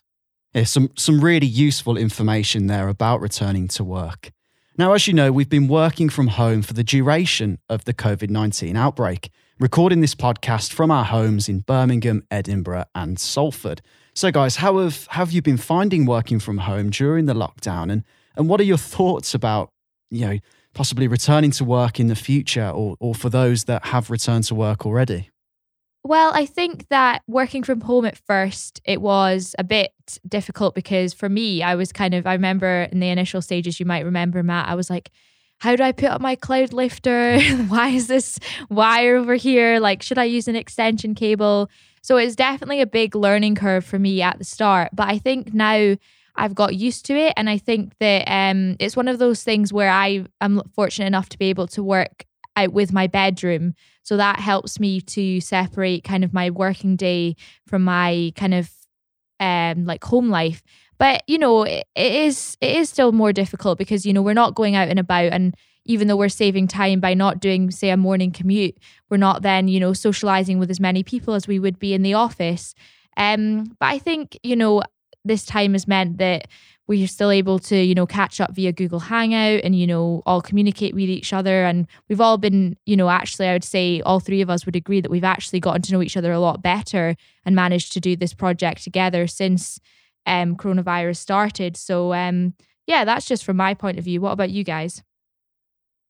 Yeah, 0.54 0.64
some 0.64 0.90
some 0.96 1.22
really 1.22 1.48
useful 1.48 1.98
information 1.98 2.68
there 2.68 2.88
about 2.88 3.22
returning 3.22 3.68
to 3.70 3.84
work. 3.84 4.32
Now, 4.78 4.94
as 4.94 5.08
you 5.08 5.14
know, 5.14 5.32
we've 5.32 5.50
been 5.50 5.68
working 5.68 6.10
from 6.10 6.28
home 6.28 6.62
for 6.62 6.74
the 6.74 6.84
duration 6.84 7.60
of 7.70 7.86
the 7.86 7.94
COVID 7.94 8.30
19 8.30 8.76
outbreak, 8.76 9.30
recording 9.60 10.02
this 10.02 10.16
podcast 10.16 10.74
from 10.74 10.92
our 10.92 11.06
homes 11.06 11.48
in 11.48 11.60
Birmingham, 11.60 12.24
Edinburgh, 12.30 12.86
and 12.94 13.20
Salford. 13.20 13.82
So, 14.14 14.32
guys, 14.32 14.58
how 14.58 14.78
have 14.80 15.08
have 15.12 15.32
you 15.32 15.42
been 15.42 15.58
finding 15.58 16.06
working 16.06 16.40
from 16.40 16.60
home 16.60 16.90
during 16.90 17.26
the 17.26 17.34
lockdown, 17.34 17.92
and 17.92 18.04
and 18.36 18.50
what 18.50 18.60
are 18.60 18.66
your 18.66 18.78
thoughts 18.78 19.34
about 19.34 19.72
you 20.10 20.26
know 20.26 20.40
possibly 20.74 21.08
returning 21.08 21.52
to 21.52 21.64
work 21.64 22.00
in 22.00 22.08
the 22.08 22.16
future, 22.16 22.70
or 22.70 22.96
or 23.00 23.16
for 23.16 23.30
those 23.30 23.66
that 23.66 23.86
have 23.88 24.10
returned 24.10 24.46
to 24.46 24.56
work 24.56 24.86
already? 24.86 25.30
Well, 26.04 26.32
I 26.36 26.46
think 26.46 26.88
that 26.90 27.24
working 27.28 27.64
from 27.64 27.82
home 27.82 28.06
at 28.06 28.16
first, 28.16 28.80
it 28.86 29.02
was 29.02 29.56
a 29.58 29.64
bit 29.64 29.92
difficult 30.28 30.76
because 30.76 31.14
for 31.14 31.30
me, 31.30 31.64
I 31.64 31.74
was 31.74 31.92
kind 31.92 32.14
of, 32.14 32.28
I 32.28 32.34
remember 32.34 32.88
in 32.92 33.00
the 33.00 33.10
initial 33.10 33.42
stages, 33.42 33.80
you 33.80 33.88
might 33.88 34.06
remember, 34.06 34.44
Matt, 34.44 34.70
I 34.70 34.76
was 34.76 34.92
like, 34.92 35.10
how 35.60 35.76
do 35.76 35.84
I 35.84 35.92
put 35.92 36.10
up 36.10 36.22
my 36.22 36.36
cloud 36.36 36.74
lifter? 36.74 37.40
Why 37.68 37.90
is 37.90 38.08
this 38.08 38.40
wire 38.70 39.16
over 39.16 39.36
here? 39.36 39.80
Like, 39.80 40.02
should 40.02 40.18
I 40.18 40.26
use 40.26 40.48
an 40.48 40.56
extension 40.56 41.16
cable? 41.16 41.70
So 42.02 42.18
it's 42.18 42.36
definitely 42.36 42.82
a 42.82 42.88
big 42.88 43.16
learning 43.16 43.56
curve 43.56 43.84
for 43.84 43.98
me 43.98 44.22
at 44.22 44.38
the 44.38 44.44
start. 44.44 44.90
But 44.94 45.10
I 45.10 45.18
think 45.18 45.54
now 45.54 45.96
I've 46.36 46.56
got 46.56 46.76
used 46.76 47.06
to 47.06 47.16
it. 47.16 47.34
And 47.38 47.50
I 47.50 47.58
think 47.58 47.94
that 48.00 48.26
um, 48.28 48.76
it's 48.80 48.96
one 48.96 49.08
of 49.08 49.20
those 49.20 49.44
things 49.44 49.72
where 49.74 49.90
I 49.90 50.26
am 50.42 50.62
fortunate 50.76 51.08
enough 51.08 51.30
to 51.30 51.38
be 51.40 51.50
able 51.50 51.68
to 51.68 51.84
work 51.84 52.26
out 52.56 52.74
with 52.74 52.94
my 52.94 53.08
bedroom. 53.08 53.74
So 54.04 54.18
that 54.18 54.40
helps 54.40 54.80
me 54.80 55.02
to 55.02 55.42
separate 55.42 56.04
kind 56.04 56.24
of 56.24 56.34
my 56.34 56.50
working 56.50 56.96
day 56.96 57.36
from 57.66 57.84
my 57.84 58.32
kind 58.36 58.54
of 58.54 58.70
um 59.40 59.86
like 59.86 60.04
home 60.04 60.30
life. 60.30 60.64
But 60.98 61.24
you 61.28 61.38
know, 61.38 61.64
it, 61.64 61.86
it 61.96 62.14
is 62.14 62.58
it 62.62 62.76
is 62.76 62.90
still 62.90 63.12
more 63.12 63.34
difficult 63.34 63.78
because 63.78 64.06
you 64.06 64.14
know 64.14 64.22
we're 64.22 64.34
not 64.34 64.56
going 64.56 64.76
out 64.76 64.88
and 64.88 65.00
about 65.00 65.34
and 65.34 65.56
even 65.86 66.08
though 66.08 66.16
we're 66.16 66.30
saving 66.30 66.68
time 66.68 67.00
by 67.00 67.14
not 67.14 67.40
doing 67.40 67.70
say 67.72 67.90
a 67.90 67.98
morning 67.98 68.32
commute, 68.32 68.78
we're 69.10 69.18
not 69.18 69.44
then, 69.44 69.68
you 69.68 69.80
know, 69.80 69.94
socializing 69.94 70.58
with 70.58 70.72
as 70.72 70.80
many 70.80 71.04
people 71.04 71.36
as 71.36 71.48
we 71.48 71.60
would 71.60 71.80
be 71.80 71.94
in 71.94 72.02
the 72.02 72.14
office. 72.14 72.74
Um 73.18 73.76
but 73.80 73.88
I 73.88 74.00
think, 74.00 74.38
you 74.44 74.56
know, 74.56 74.82
this 75.24 75.46
time 75.46 75.74
has 75.74 75.88
meant 75.88 76.18
that 76.18 76.48
we're 76.88 77.08
still 77.08 77.32
able 77.32 77.58
to, 77.58 77.76
you 77.76 77.96
know, 77.96 78.06
catch 78.06 78.40
up 78.40 78.54
via 78.54 78.72
Google 78.72 79.00
Hangout 79.00 79.62
and, 79.64 79.76
you 79.76 79.88
know, 79.88 80.22
all 80.26 80.42
communicate 80.42 80.94
with 80.94 81.10
each 81.10 81.34
other. 81.34 81.66
And 81.66 81.88
we've 82.08 82.22
all 82.22 82.38
been, 82.38 82.78
you 82.86 82.96
know, 82.96 83.10
actually, 83.10 83.48
I 83.48 83.54
would 83.54 83.64
say 83.64 84.02
all 84.02 84.20
three 84.20 84.42
of 84.42 84.52
us 84.52 84.66
would 84.66 84.76
agree 84.76 85.02
that 85.02 85.10
we've 85.10 85.24
actually 85.24 85.60
gotten 85.60 85.82
to 85.84 85.94
know 85.94 86.04
each 86.04 86.16
other 86.16 86.32
a 86.32 86.40
lot 86.40 86.62
better 86.62 87.16
and 87.44 87.56
managed 87.56 87.92
to 87.94 88.00
do 88.00 88.16
this 88.16 88.34
project 88.36 88.84
together 88.84 89.26
since 89.26 89.80
um, 90.26 90.56
coronavirus 90.56 91.18
started. 91.18 91.78
So, 91.78 92.14
um, 92.14 92.54
yeah, 92.88 93.06
that's 93.06 93.26
just 93.26 93.44
from 93.44 93.58
my 93.58 93.74
point 93.74 93.98
of 93.98 94.04
view. 94.04 94.22
What 94.22 94.32
about 94.32 94.50
you 94.50 94.64
guys? 94.64 95.04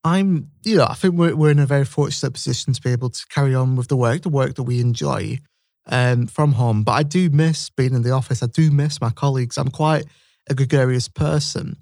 I'm, 0.04 0.50
you 0.62 0.76
know, 0.76 0.86
I 0.88 0.94
think 0.94 1.14
we're, 1.14 1.34
we're 1.34 1.50
in 1.50 1.58
a 1.58 1.66
very 1.66 1.84
fortunate 1.84 2.32
position 2.32 2.72
to 2.72 2.80
be 2.80 2.92
able 2.92 3.10
to 3.10 3.26
carry 3.28 3.54
on 3.54 3.74
with 3.74 3.88
the 3.88 3.96
work, 3.96 4.22
the 4.22 4.28
work 4.28 4.54
that 4.54 4.62
we 4.62 4.80
enjoy 4.80 5.38
um, 5.86 6.26
from 6.26 6.52
home. 6.52 6.84
But 6.84 6.92
I 6.92 7.02
do 7.02 7.28
miss 7.30 7.70
being 7.70 7.94
in 7.94 8.02
the 8.02 8.12
office. 8.12 8.42
I 8.42 8.46
do 8.46 8.70
miss 8.70 9.00
my 9.00 9.10
colleagues. 9.10 9.58
I'm 9.58 9.70
quite 9.70 10.04
a 10.48 10.54
gregarious 10.54 11.08
person. 11.08 11.76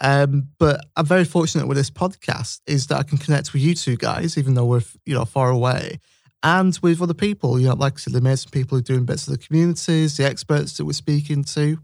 Um, 0.00 0.48
but 0.58 0.80
I'm 0.96 1.06
very 1.06 1.24
fortunate 1.24 1.66
with 1.66 1.76
this 1.76 1.90
podcast 1.90 2.60
is 2.66 2.86
that 2.88 2.98
I 2.98 3.02
can 3.02 3.18
connect 3.18 3.52
with 3.52 3.62
you 3.62 3.74
two 3.74 3.96
guys, 3.96 4.36
even 4.36 4.54
though 4.54 4.66
we're 4.66 4.82
you 5.06 5.14
know 5.14 5.24
far 5.24 5.50
away, 5.50 6.00
and 6.42 6.78
with 6.82 7.02
other 7.02 7.14
people. 7.14 7.58
You 7.58 7.68
know, 7.68 7.74
like 7.74 7.94
I 7.94 7.96
said, 7.96 8.12
the 8.12 8.18
amazing 8.18 8.50
people 8.50 8.76
who 8.76 8.80
are 8.80 8.84
doing 8.84 9.04
bits 9.04 9.26
of 9.26 9.32
the 9.32 9.44
communities, 9.44 10.16
the 10.16 10.24
experts 10.24 10.76
that 10.76 10.84
we're 10.84 10.92
speaking 10.92 11.44
to. 11.44 11.78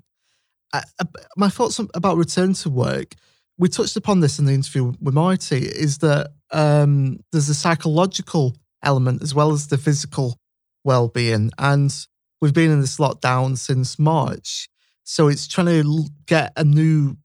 I, 0.73 0.83
I, 1.01 1.05
my 1.37 1.49
thoughts 1.49 1.79
about 1.95 2.17
return 2.17 2.55
to 2.55 2.71
work. 2.71 3.15
We 3.59 3.69
touched 3.69 3.97
upon 3.97 4.21
this 4.21 4.39
in 4.39 4.47
the 4.47 4.53
interview 4.53 4.95
with 5.01 5.15
Martie. 5.15 5.67
Is 5.67 5.99
that 5.99 6.31
um, 6.51 7.21
there's 7.33 7.49
a 7.49 7.55
psychological 7.55 8.57
element 8.83 9.23
as 9.23 9.35
well 9.35 9.53
as 9.53 9.69
the 9.69 9.79
physical 9.79 10.39
well-being, 10.85 11.51
and 11.59 11.95
we've 12.41 12.55
been 12.55 12.71
in 12.71 12.81
this 12.81 12.99
lockdown 12.99 13.57
since 13.57 13.99
March. 13.99 14.69
So 15.05 15.29
it's 15.29 15.47
trying 15.47 15.67
to 15.67 16.05
get 16.27 16.53
a 16.57 16.65
new, 16.65 17.17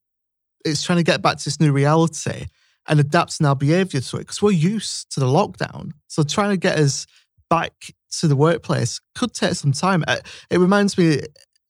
it's 0.65 0.83
trying 0.83 0.97
to 0.97 1.03
get 1.03 1.21
back 1.21 1.37
to 1.37 1.45
this 1.45 1.59
new 1.59 1.71
reality 1.71 2.47
and 2.87 2.99
adapting 2.99 3.45
our 3.45 3.55
behavior 3.55 3.99
to 3.99 4.17
it 4.17 4.19
because 4.19 4.41
we're 4.41 4.51
used 4.51 5.11
to 5.11 5.19
the 5.19 5.25
lockdown. 5.25 5.91
So 6.07 6.23
trying 6.23 6.51
to 6.51 6.57
get 6.57 6.77
us 6.79 7.05
back 7.49 7.73
to 8.19 8.27
the 8.27 8.35
workplace 8.35 8.99
could 9.15 9.33
take 9.33 9.55
some 9.55 9.71
time. 9.71 10.03
Uh, 10.07 10.17
it 10.49 10.59
reminds 10.59 10.97
me 10.97 11.21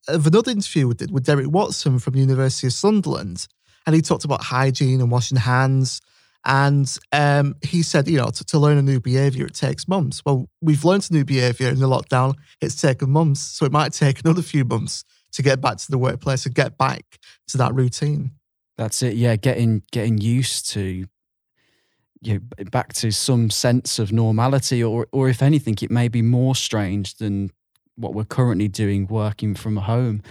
of 0.08 0.26
another 0.26 0.52
interview 0.52 0.92
did 0.94 1.10
with 1.10 1.24
Derek 1.24 1.50
Watson 1.50 1.98
from 1.98 2.16
University 2.16 2.66
of 2.66 2.72
Sunderland, 2.72 3.46
and 3.86 3.94
he 3.94 4.02
talked 4.02 4.24
about 4.24 4.42
hygiene 4.42 5.00
and 5.00 5.10
washing 5.10 5.38
hands. 5.38 6.00
And 6.44 6.96
um, 7.12 7.56
he 7.62 7.82
said, 7.82 8.08
you 8.08 8.18
know, 8.18 8.30
to, 8.30 8.44
to, 8.44 8.58
learn 8.58 8.78
a 8.78 8.82
new 8.82 9.00
behavior, 9.00 9.46
it 9.46 9.54
takes 9.54 9.88
months. 9.88 10.22
Well, 10.24 10.48
we've 10.62 10.84
learned 10.84 11.08
a 11.10 11.12
new 11.12 11.24
behavior 11.24 11.68
in 11.68 11.80
the 11.80 11.88
lockdown. 11.88 12.34
It's 12.60 12.80
taken 12.80 13.10
months. 13.10 13.40
So 13.40 13.66
it 13.66 13.72
might 13.72 13.92
take 13.92 14.20
another 14.24 14.40
few 14.40 14.64
months 14.64 15.04
to 15.32 15.42
get 15.42 15.60
back 15.60 15.76
to 15.78 15.90
the 15.90 15.98
workplace 15.98 16.46
and 16.46 16.54
get 16.54 16.78
back 16.78 17.18
to 17.48 17.58
that 17.58 17.74
routine. 17.74 18.30
That's 18.78 19.02
it. 19.02 19.14
Yeah, 19.14 19.34
getting 19.36 19.82
getting 19.90 20.18
used 20.18 20.70
to 20.70 21.06
you 22.20 22.34
know, 22.34 22.64
back 22.70 22.92
to 22.94 23.10
some 23.10 23.50
sense 23.50 23.98
of 23.98 24.12
normality, 24.12 24.82
or 24.82 25.08
or 25.12 25.28
if 25.28 25.42
anything, 25.42 25.74
it 25.82 25.90
may 25.90 26.08
be 26.08 26.22
more 26.22 26.54
strange 26.54 27.16
than 27.16 27.50
what 27.96 28.14
we're 28.14 28.24
currently 28.24 28.68
doing, 28.68 29.08
working 29.08 29.56
from 29.56 29.76
home. 29.76 30.22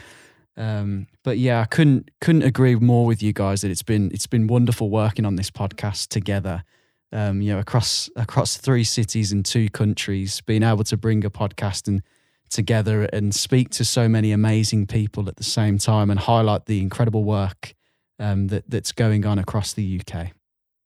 Um, 0.56 1.08
but 1.24 1.38
yeah, 1.38 1.62
I 1.62 1.66
couldn't 1.66 2.10
couldn't 2.22 2.44
agree 2.44 2.76
more 2.76 3.06
with 3.06 3.22
you 3.22 3.34
guys 3.34 3.62
that 3.62 3.70
it's 3.70 3.84
been 3.84 4.10
it's 4.14 4.28
been 4.28 4.48
wonderful 4.48 4.90
working 4.90 5.26
on 5.26 5.36
this 5.36 5.52
podcast 5.52 6.08
together. 6.08 6.64
Um, 7.12 7.42
you 7.42 7.54
know, 7.54 7.60
across 7.60 8.10
across 8.16 8.58
three 8.58 8.86
cities 8.86 9.34
and 9.34 9.46
two 9.46 9.70
countries, 9.70 10.42
being 10.42 10.64
able 10.64 10.86
to 10.86 10.98
bring 10.98 11.24
a 11.26 11.30
podcast 11.30 11.88
and 11.88 12.02
together 12.50 13.04
and 13.04 13.36
speak 13.36 13.70
to 13.72 13.84
so 13.84 14.08
many 14.08 14.32
amazing 14.32 14.88
people 14.88 15.28
at 15.28 15.36
the 15.36 15.44
same 15.44 15.78
time 15.78 16.10
and 16.10 16.18
highlight 16.22 16.66
the 16.66 16.80
incredible 16.80 17.26
work 17.26 17.76
um, 18.20 18.48
that 18.48 18.70
that's 18.70 18.92
going 18.92 19.26
on 19.26 19.40
across 19.40 19.74
the 19.74 20.02
UK. 20.02 20.32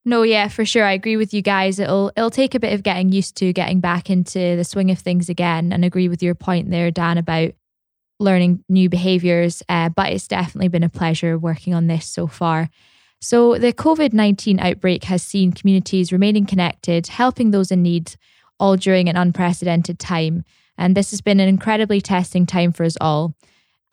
No, 0.03 0.23
yeah, 0.23 0.47
for 0.47 0.65
sure. 0.65 0.83
I 0.83 0.93
agree 0.93 1.15
with 1.15 1.33
you 1.33 1.41
guys. 1.41 1.79
It'll 1.79 2.11
it'll 2.15 2.31
take 2.31 2.55
a 2.55 2.59
bit 2.59 2.73
of 2.73 2.83
getting 2.83 3.11
used 3.11 3.35
to 3.37 3.53
getting 3.53 3.79
back 3.79 4.09
into 4.09 4.55
the 4.55 4.63
swing 4.63 4.89
of 4.89 4.99
things 4.99 5.29
again, 5.29 5.71
and 5.71 5.85
agree 5.85 6.09
with 6.09 6.23
your 6.23 6.35
point 6.35 6.71
there, 6.71 6.89
Dan, 6.89 7.17
about 7.17 7.51
learning 8.19 8.63
new 8.67 8.89
behaviors. 8.89 9.61
Uh, 9.69 9.89
but 9.89 10.11
it's 10.11 10.27
definitely 10.27 10.69
been 10.69 10.83
a 10.83 10.89
pleasure 10.89 11.37
working 11.37 11.73
on 11.73 11.87
this 11.87 12.05
so 12.07 12.27
far. 12.27 12.69
So 13.19 13.59
the 13.59 13.73
COVID 13.73 14.13
nineteen 14.13 14.59
outbreak 14.59 15.03
has 15.03 15.21
seen 15.21 15.51
communities 15.51 16.11
remaining 16.11 16.47
connected, 16.47 17.07
helping 17.07 17.51
those 17.51 17.71
in 17.71 17.83
need, 17.83 18.15
all 18.59 18.77
during 18.77 19.07
an 19.07 19.17
unprecedented 19.17 19.99
time. 19.99 20.43
And 20.79 20.97
this 20.97 21.11
has 21.11 21.21
been 21.21 21.39
an 21.39 21.47
incredibly 21.47 22.01
testing 22.01 22.47
time 22.47 22.71
for 22.71 22.85
us 22.85 22.97
all. 22.99 23.35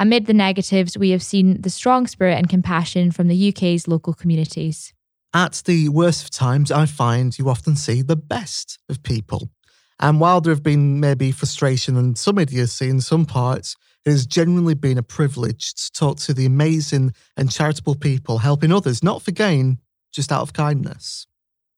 Amid 0.01 0.27
the 0.27 0.35
negatives, 0.35 0.97
we 0.97 1.11
have 1.11 1.25
seen 1.25 1.61
the 1.61 1.71
strong 1.71 2.07
spirit 2.07 2.39
and 2.39 2.49
compassion 2.49 3.11
from 3.11 3.27
the 3.27 3.49
UK's 3.49 3.89
local 3.89 4.15
communities. 4.15 4.95
At 5.35 5.63
the 5.65 5.89
worst 5.89 6.23
of 6.23 6.31
times, 6.31 6.71
I 6.71 6.87
find 6.87 7.37
you 7.37 7.49
often 7.49 7.75
see 7.75 8.03
the 8.03 8.15
best 8.15 8.79
of 8.89 9.03
people. 9.03 9.51
And 9.99 10.21
while 10.21 10.41
there 10.41 10.53
have 10.53 10.63
been 10.63 11.01
maybe 11.01 11.33
frustration 11.33 11.97
and 11.97 12.17
some 12.17 12.39
idiocy 12.39 12.89
in 12.89 13.01
some 13.01 13.27
parts, 13.27 13.75
it 14.05 14.11
has 14.11 14.25
genuinely 14.25 14.75
been 14.75 14.99
a 14.99 15.03
privilege 15.03 15.75
to 15.75 15.91
talk 15.91 16.19
to 16.19 16.33
the 16.33 16.47
amazing 16.47 17.13
and 17.37 17.51
charitable 17.51 17.97
people 17.97 18.39
helping 18.39 18.71
others, 18.71 19.03
not 19.03 19.23
for 19.23 19.33
gain, 19.33 19.79
just 20.13 20.31
out 20.31 20.43
of 20.43 20.53
kindness. 20.53 21.27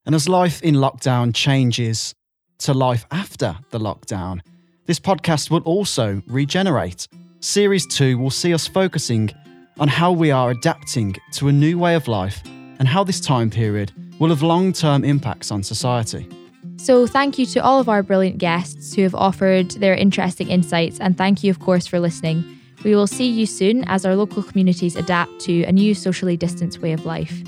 And 0.05 0.15
as 0.15 0.29
life 0.29 0.63
in 0.63 0.75
lockdown 0.75 1.35
changes 1.35 2.15
to 2.59 2.75
life 2.75 3.07
after 3.11 3.57
the 3.71 3.79
lockdown, 3.79 4.41
this 4.85 5.01
podcast 5.01 5.51
will 5.51 5.63
also 5.63 6.23
regenerate. 6.27 7.09
Series 7.41 7.87
2 7.87 8.19
will 8.19 8.31
see 8.31 8.53
us 8.53 8.67
focusing 8.67 9.31
on 9.79 9.89
how 9.89 10.13
we 10.13 10.31
are 10.31 10.51
adapting 10.51 11.17
to 11.33 11.49
a 11.49 11.53
new 11.53 11.79
way 11.79 11.95
of 11.95 12.07
life 12.07 12.43
and 12.79 12.87
how 12.87 13.03
this 13.03 13.19
time 13.19 13.49
period 13.49 13.93
will 14.19 14.29
have 14.29 14.43
long 14.43 14.75
term 14.75 15.05
impacts 15.05 15.51
on 15.51 15.63
society. 15.63 16.29
So, 16.77 17.07
thank 17.07 17.39
you 17.39 17.47
to 17.47 17.61
all 17.61 17.81
of 17.81 17.89
our 17.89 18.03
brilliant 18.03 18.37
guests 18.37 18.95
who 18.95 19.03
have 19.03 19.15
offered 19.15 19.71
their 19.73 19.95
interesting 19.95 20.49
insights, 20.49 21.01
and 21.01 21.17
thank 21.17 21.43
you, 21.43 21.51
of 21.51 21.61
course, 21.61 21.87
for 21.87 21.99
listening. 21.99 22.45
We 22.85 22.95
will 22.95 23.07
see 23.07 23.29
you 23.31 23.47
soon 23.47 23.85
as 23.85 24.05
our 24.05 24.17
local 24.17 24.43
communities 24.43 24.95
adapt 24.95 25.41
to 25.41 25.63
a 25.65 25.73
new 25.73 25.95
socially 25.95 26.37
distanced 26.37 26.81
way 26.81 26.93
of 26.93 27.07
life. 27.07 27.43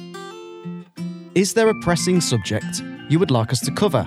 Is 1.34 1.52
there 1.52 1.68
a 1.68 1.78
pressing 1.80 2.22
subject 2.22 2.82
you 3.10 3.18
would 3.18 3.30
like 3.30 3.52
us 3.52 3.60
to 3.60 3.70
cover? 3.70 4.06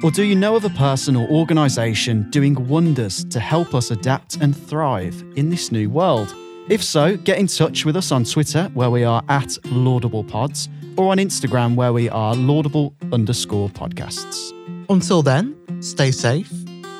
Or 0.00 0.12
do 0.12 0.22
you 0.22 0.36
know 0.36 0.54
of 0.54 0.64
a 0.64 0.70
person 0.70 1.16
or 1.16 1.28
organisation 1.28 2.30
doing 2.30 2.54
wonders 2.68 3.24
to 3.24 3.40
help 3.40 3.74
us 3.74 3.90
adapt 3.90 4.36
and 4.36 4.56
thrive 4.56 5.24
in 5.34 5.50
this 5.50 5.72
new 5.72 5.90
world? 5.90 6.32
If 6.68 6.84
so, 6.84 7.16
get 7.16 7.38
in 7.38 7.48
touch 7.48 7.84
with 7.84 7.96
us 7.96 8.12
on 8.12 8.22
Twitter, 8.22 8.70
where 8.74 8.90
we 8.90 9.02
are 9.02 9.24
at 9.28 9.58
Laudable 9.64 10.22
Pods, 10.22 10.68
or 10.96 11.10
on 11.10 11.18
Instagram, 11.18 11.74
where 11.74 11.92
we 11.92 12.08
are 12.10 12.36
Laudable 12.36 12.94
underscore 13.10 13.70
podcasts. 13.70 14.52
Until 14.88 15.20
then, 15.20 15.56
stay 15.82 16.12
safe, 16.12 16.52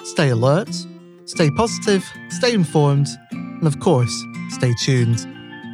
stay 0.03 0.31
alert, 0.31 0.75
stay 1.27 1.51
positive, 1.53 2.05
stay 2.31 2.53
informed, 2.53 3.07
and 3.31 3.67
of 3.67 3.79
course, 3.79 4.25
stay 4.49 4.73
tuned. 4.83 5.21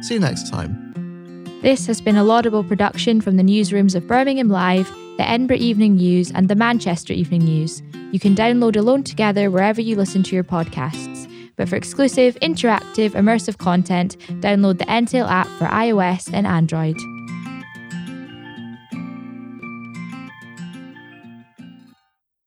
See 0.01 0.13
you 0.13 0.19
next 0.19 0.51
time. 0.51 1.49
This 1.63 1.87
has 1.87 2.01
been 2.01 2.17
a 2.17 2.23
laudable 2.23 2.63
production 2.63 3.19
from 3.19 3.37
the 3.37 3.43
newsrooms 3.43 3.95
of 3.95 4.05
Birmingham 4.05 4.49
Live 4.49 4.95
the 5.17 5.27
Edinburgh 5.29 5.57
Evening 5.57 5.95
News, 5.95 6.31
and 6.31 6.49
the 6.49 6.55
Manchester 6.55 7.13
Evening 7.13 7.43
News. 7.45 7.81
You 8.11 8.19
can 8.19 8.35
download 8.35 8.75
Alone 8.75 9.03
Together 9.03 9.49
wherever 9.49 9.81
you 9.81 9.95
listen 9.95 10.23
to 10.23 10.35
your 10.35 10.43
podcasts. 10.43 11.31
But 11.55 11.69
for 11.69 11.75
exclusive, 11.77 12.35
interactive, 12.41 13.11
immersive 13.11 13.57
content, 13.57 14.17
download 14.41 14.77
the 14.77 14.85
Entale 14.85 15.27
app 15.29 15.47
for 15.57 15.65
iOS 15.67 16.29
and 16.33 16.45
Android. 16.45 16.97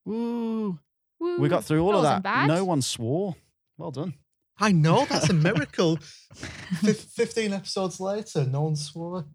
Woo. 0.04 0.78
Woo. 1.20 1.38
We 1.38 1.48
got 1.48 1.64
through 1.64 1.85
all 1.87 2.02
that 2.02 2.18
of 2.18 2.22
that. 2.24 2.46
No 2.46 2.64
one 2.64 2.83
swore. 2.83 3.37
Well 3.76 3.90
done. 3.90 4.14
I 4.61 4.72
know, 4.72 5.04
that's 5.09 5.31
a 5.31 5.33
miracle. 5.35 5.98
F- 6.33 6.94
15 6.96 7.52
episodes 7.52 8.00
later, 8.00 8.44
no 8.44 8.62
one 8.62 8.76
swore. 8.76 9.26